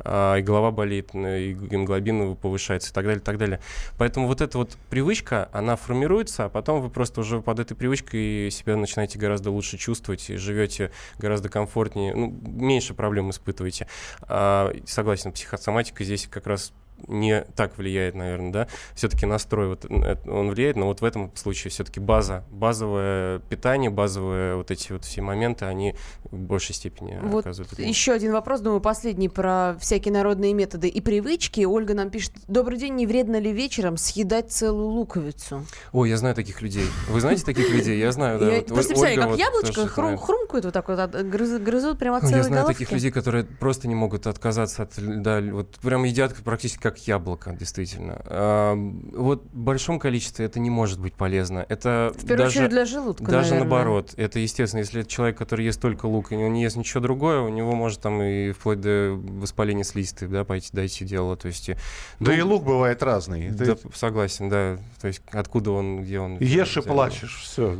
А, 0.00 0.36
и 0.36 0.42
голова 0.42 0.70
болит, 0.70 1.14
и 1.14 1.54
гемоглобин 1.54 2.36
повышается 2.36 2.90
и 2.90 2.92
так 2.92 3.04
далее, 3.04 3.20
и 3.20 3.24
так 3.24 3.38
далее. 3.38 3.60
Поэтому 3.96 4.26
вот 4.26 4.40
эта 4.40 4.58
вот 4.58 4.76
привычка, 4.90 5.48
она 5.52 5.76
формируется, 5.78 6.44
а 6.44 6.48
потом 6.48 6.80
вы 6.80 6.90
просто 6.90 7.20
уже 7.20 7.40
под 7.40 7.58
этой 7.58 7.74
привычкой 7.74 8.50
себя 8.50 8.76
начинаете 8.76 9.18
гораздо 9.18 9.50
лучше 9.50 9.78
чувствовать 9.78 10.28
и 10.30 10.36
живете 10.36 10.92
гораздо 11.18 11.48
комфортнее, 11.48 12.14
ну, 12.14 12.28
меньше 12.42 12.94
проблем 12.94 13.30
испытываете. 13.30 13.88
А, 14.22 14.72
согласен, 14.86 15.32
психосоматика 15.32 16.04
здесь 16.04 16.26
как 16.26 16.46
раз 16.46 16.72
не 17.06 17.42
так 17.56 17.76
влияет, 17.78 18.14
наверное, 18.14 18.50
да. 18.52 18.68
Все-таки 18.94 19.26
настрой 19.26 19.68
вот 19.68 19.84
это- 19.84 20.30
он 20.30 20.50
влияет, 20.50 20.76
но 20.76 20.86
вот 20.86 21.00
в 21.00 21.04
этом 21.04 21.30
случае 21.36 21.70
все-таки 21.70 22.00
база, 22.00 22.44
базовое 22.50 23.38
питание, 23.40 23.90
базовые 23.90 24.56
вот 24.56 24.70
эти 24.70 24.92
вот 24.92 25.04
все 25.04 25.22
моменты, 25.22 25.64
они 25.64 25.94
в 26.30 26.36
большей 26.36 26.74
степени 26.74 27.18
Вот 27.22 27.40
оказывают. 27.46 27.78
еще 27.78 28.12
один 28.12 28.32
вопрос, 28.32 28.60
думаю, 28.60 28.80
последний 28.80 29.28
про 29.28 29.76
всякие 29.80 30.12
народные 30.12 30.54
методы 30.54 30.88
и 30.88 31.00
привычки. 31.00 31.64
Ольга 31.64 31.94
нам 31.94 32.10
пишет, 32.10 32.32
добрый 32.48 32.78
день, 32.78 32.94
не 32.94 33.06
вредно 33.06 33.38
ли 33.38 33.52
вечером 33.52 33.96
съедать 33.96 34.50
целую 34.50 34.88
луковицу? 34.88 35.64
Ой, 35.92 36.10
я 36.10 36.16
знаю 36.16 36.34
таких 36.34 36.62
людей. 36.62 36.84
Вы 37.08 37.20
знаете 37.20 37.44
таких 37.44 37.70
людей? 37.70 37.98
Я 37.98 38.12
знаю, 38.12 38.38
да. 38.38 38.46
Я 38.46 38.62
просто 38.62 38.88
представляю, 38.94 39.30
как 39.30 39.38
яблочко 39.38 39.86
хрумкают 39.86 40.64
вот 40.64 40.74
так 40.74 40.88
вот, 40.88 40.98
от- 40.98 41.14
грыз- 41.14 41.58
грызут 41.58 41.98
прямо 41.98 42.18
от 42.18 42.24
Я 42.24 42.28
целой 42.30 42.42
знаю 42.44 42.62
головки. 42.62 42.78
таких 42.78 42.92
людей, 42.92 43.10
которые 43.10 43.44
просто 43.44 43.88
не 43.88 43.94
могут 43.94 44.26
отказаться 44.26 44.82
от 44.82 44.98
льда. 44.98 45.40
Вот 45.52 45.76
прям 45.80 46.04
едят 46.04 46.34
практически 46.36 46.82
как 46.90 47.06
яблоко, 47.06 47.52
действительно. 47.52 48.20
А, 48.26 48.74
вот 49.12 49.44
в 49.52 49.56
большом 49.58 49.98
количестве 49.98 50.46
это 50.46 50.58
не 50.60 50.70
может 50.70 50.98
быть 51.00 51.14
полезно. 51.14 51.66
Это 51.68 52.12
В 52.16 52.20
первую 52.22 52.38
даже, 52.38 52.58
очередь 52.60 52.70
для 52.70 52.84
желудка, 52.86 53.24
Даже 53.24 53.50
наверное. 53.50 53.60
наоборот. 53.70 54.14
Это 54.16 54.38
естественно, 54.38 54.80
если 54.80 55.00
это 55.02 55.10
человек, 55.10 55.36
который 55.36 55.64
ест 55.66 55.80
только 55.80 56.06
лук, 56.06 56.32
и 56.32 56.36
он 56.36 56.52
не 56.52 56.62
ест 56.62 56.76
ничего 56.76 57.00
другое, 57.00 57.40
у 57.40 57.48
него 57.48 57.72
может 57.72 58.00
там 58.00 58.22
и 58.22 58.52
вплоть 58.52 58.80
до 58.80 59.14
воспаления 59.16 59.84
слизистой, 59.84 60.28
да, 60.28 60.44
пойти 60.44 60.70
дойти 60.72 61.04
дело. 61.04 61.36
То 61.36 61.48
есть, 61.48 61.68
и- 61.68 61.74
Да 62.20 62.32
ну, 62.32 62.38
и 62.38 62.40
лук 62.40 62.64
бывает 62.64 63.02
разный. 63.02 63.50
Да, 63.50 63.74
Ты 63.74 63.78
согласен, 63.94 64.48
да. 64.48 64.78
То 65.00 65.08
есть 65.08 65.20
откуда 65.32 65.72
он, 65.72 66.02
где 66.02 66.18
он. 66.20 66.38
ешь 66.38 66.76
и 66.76 66.80
плачешь, 66.80 67.40
все. 67.42 67.76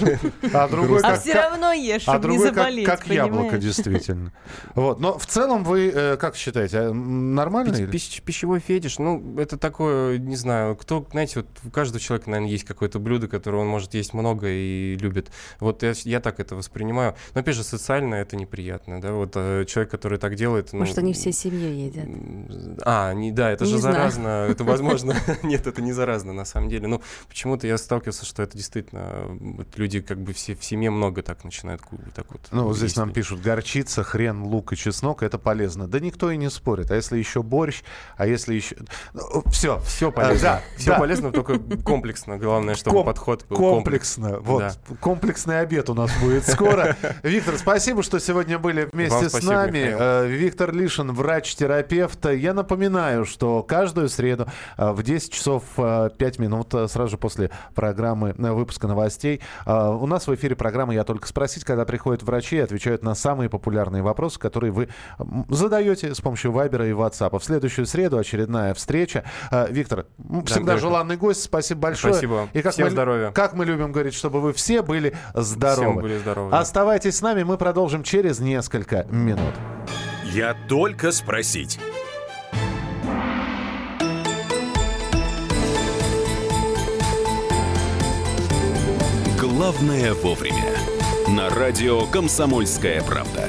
А 0.52 0.68
другой 0.68 1.00
А 1.00 1.10
как- 1.12 1.20
все 1.20 1.34
равно 1.34 1.72
ешь, 1.72 2.04
А 2.06 2.18
чтобы 2.18 2.28
не 2.28 2.38
заболеть, 2.38 2.86
как 2.86 3.06
яблоко, 3.08 3.58
действительно. 3.58 4.32
Вот. 4.74 5.00
Но 5.00 5.18
в 5.18 5.26
целом 5.26 5.64
вы 5.64 5.90
э, 5.94 6.16
как 6.16 6.36
считаете, 6.36 6.78
а, 6.78 6.92
нормально? 6.92 7.74
Пи- 7.86 8.00
пищевой 8.44 8.60
фетиш, 8.60 8.98
ну, 8.98 9.38
это 9.38 9.56
такое, 9.56 10.18
не 10.18 10.36
знаю, 10.36 10.76
кто, 10.76 11.06
знаете, 11.10 11.40
вот 11.40 11.46
у 11.64 11.70
каждого 11.70 11.98
человека, 11.98 12.28
наверное, 12.28 12.50
есть 12.50 12.64
какое-то 12.64 12.98
блюдо, 12.98 13.26
которое 13.26 13.58
он 13.58 13.68
может 13.68 13.94
есть 13.94 14.12
много 14.12 14.48
и 14.48 14.96
любит. 15.00 15.30
Вот 15.60 15.82
я, 15.82 15.94
я 16.04 16.20
так 16.20 16.40
это 16.40 16.54
воспринимаю. 16.54 17.14
Но, 17.34 17.40
опять 17.40 17.54
же, 17.54 17.64
социально 17.64 18.16
это 18.16 18.36
неприятно, 18.36 19.00
да, 19.00 19.12
вот 19.12 19.32
э, 19.34 19.64
человек, 19.66 19.90
который 19.90 20.18
так 20.18 20.34
делает... 20.34 20.74
ну, 20.74 20.80
Может, 20.80 20.98
они 20.98 21.14
всей 21.14 21.32
семьей 21.32 21.86
едят. 21.86 22.06
А, 22.84 23.14
не, 23.14 23.32
да, 23.32 23.50
это 23.50 23.64
же 23.64 23.76
Не 23.76 23.80
знаю. 23.80 23.94
заразно, 23.94 24.28
это 24.50 24.64
возможно. 24.64 25.14
Нет, 25.42 25.66
это 25.66 25.80
не 25.80 25.92
заразно, 25.92 26.34
на 26.34 26.44
самом 26.44 26.68
деле. 26.68 26.86
Ну, 26.86 27.00
почему-то 27.28 27.66
я 27.66 27.78
сталкивался, 27.78 28.26
что 28.26 28.42
это 28.42 28.58
действительно, 28.58 29.38
люди 29.76 30.00
как 30.02 30.18
бы 30.18 30.34
все 30.34 30.54
в 30.54 30.62
семье 30.62 30.90
много 30.90 31.22
так 31.22 31.44
начинают 31.44 31.80
так 32.14 32.26
вот. 32.30 32.42
Ну, 32.52 32.74
здесь 32.74 32.96
нам 32.96 33.10
пишут, 33.10 33.40
горчица, 33.40 34.02
хрен, 34.02 34.42
лук 34.42 34.74
и 34.74 34.76
чеснок, 34.76 35.22
это 35.22 35.38
полезно. 35.38 35.88
Да 35.88 35.98
никто 35.98 36.30
и 36.30 36.36
не 36.36 36.50
спорит. 36.50 36.90
А 36.90 36.96
если 36.96 37.16
еще 37.16 37.42
борщ, 37.42 37.82
а 38.16 38.26
если 38.34 38.54
еще... 38.54 38.76
Все. 39.46 39.80
Все 39.80 40.12
полезно. 40.12 40.40
Да, 40.42 40.62
Все 40.76 40.90
да. 40.90 40.98
полезно, 40.98 41.32
только 41.32 41.58
комплексно. 41.84 42.38
Главное, 42.38 42.74
чтобы 42.74 42.98
Ком- 42.98 43.06
подход 43.06 43.46
был 43.48 43.56
комплексно. 43.56 44.30
комплекс. 44.34 44.46
Вот. 44.48 44.60
Да. 44.60 44.96
Комплексный 45.00 45.60
обед 45.60 45.90
у 45.90 45.94
нас 45.94 46.10
будет 46.20 46.46
скоро. 46.46 46.96
Виктор, 47.22 47.56
спасибо, 47.56 48.02
что 48.02 48.18
сегодня 48.20 48.58
были 48.58 48.88
вместе 48.92 49.16
Вам 49.16 49.24
с 49.24 49.28
спасибо, 49.30 49.52
нами. 49.52 49.78
Михаил. 49.78 49.98
Э, 50.00 50.26
Виктор 50.28 50.72
Лишин, 50.74 51.12
врач-терапевт. 51.12 52.26
Я 52.26 52.54
напоминаю, 52.54 53.24
что 53.24 53.62
каждую 53.62 54.08
среду 54.08 54.46
э, 54.76 54.90
в 54.92 55.02
10 55.02 55.32
часов 55.32 55.64
э, 55.76 56.10
5 56.16 56.38
минут 56.38 56.74
э, 56.74 56.88
сразу 56.88 57.12
же 57.12 57.18
после 57.18 57.50
программы 57.74 58.34
выпуска 58.36 58.86
новостей 58.86 59.40
у 59.66 60.06
нас 60.06 60.26
в 60.26 60.34
эфире 60.34 60.56
программа 60.56 60.94
«Я 60.94 61.04
только 61.04 61.26
спросить», 61.28 61.64
когда 61.64 61.84
приходят 61.84 62.22
врачи 62.22 62.56
и 62.56 62.60
отвечают 62.60 63.02
на 63.02 63.14
самые 63.14 63.48
популярные 63.48 64.02
вопросы, 64.02 64.38
которые 64.38 64.72
вы 64.72 64.88
задаете 65.48 66.14
с 66.14 66.20
помощью 66.20 66.52
Вайбера 66.52 66.86
и 66.86 66.92
WhatsApp. 66.92 67.38
В 67.38 67.44
следующую 67.44 67.86
среду 67.86 68.18
очередная 68.24 68.74
встреча. 68.74 69.24
Э, 69.50 69.66
Виктор, 69.70 70.06
всегда 70.46 70.72
Андрюха. 70.72 70.78
желанный 70.78 71.16
гость. 71.16 71.42
Спасибо 71.42 71.80
большое. 71.82 72.14
Спасибо. 72.14 72.48
И 72.52 72.62
как 72.62 72.72
Всем 72.72 72.86
мы, 72.86 72.90
здоровья. 72.90 73.30
Как 73.30 73.54
мы 73.54 73.64
любим 73.64 73.92
говорить, 73.92 74.14
чтобы 74.14 74.40
вы 74.40 74.52
все 74.52 74.82
были 74.82 75.14
здоровы. 75.34 75.90
Всем 75.92 76.02
были 76.02 76.18
здоровы, 76.18 76.50
да. 76.50 76.58
Оставайтесь 76.58 77.16
с 77.16 77.22
нами, 77.22 77.42
мы 77.42 77.56
продолжим 77.58 78.02
через 78.02 78.40
несколько 78.40 79.04
минут. 79.10 79.54
Я 80.32 80.56
только 80.68 81.12
спросить. 81.12 81.78
Главное 89.40 90.14
вовремя. 90.14 90.74
На 91.28 91.48
радио 91.48 92.06
«Комсомольская 92.06 93.02
правда». 93.02 93.48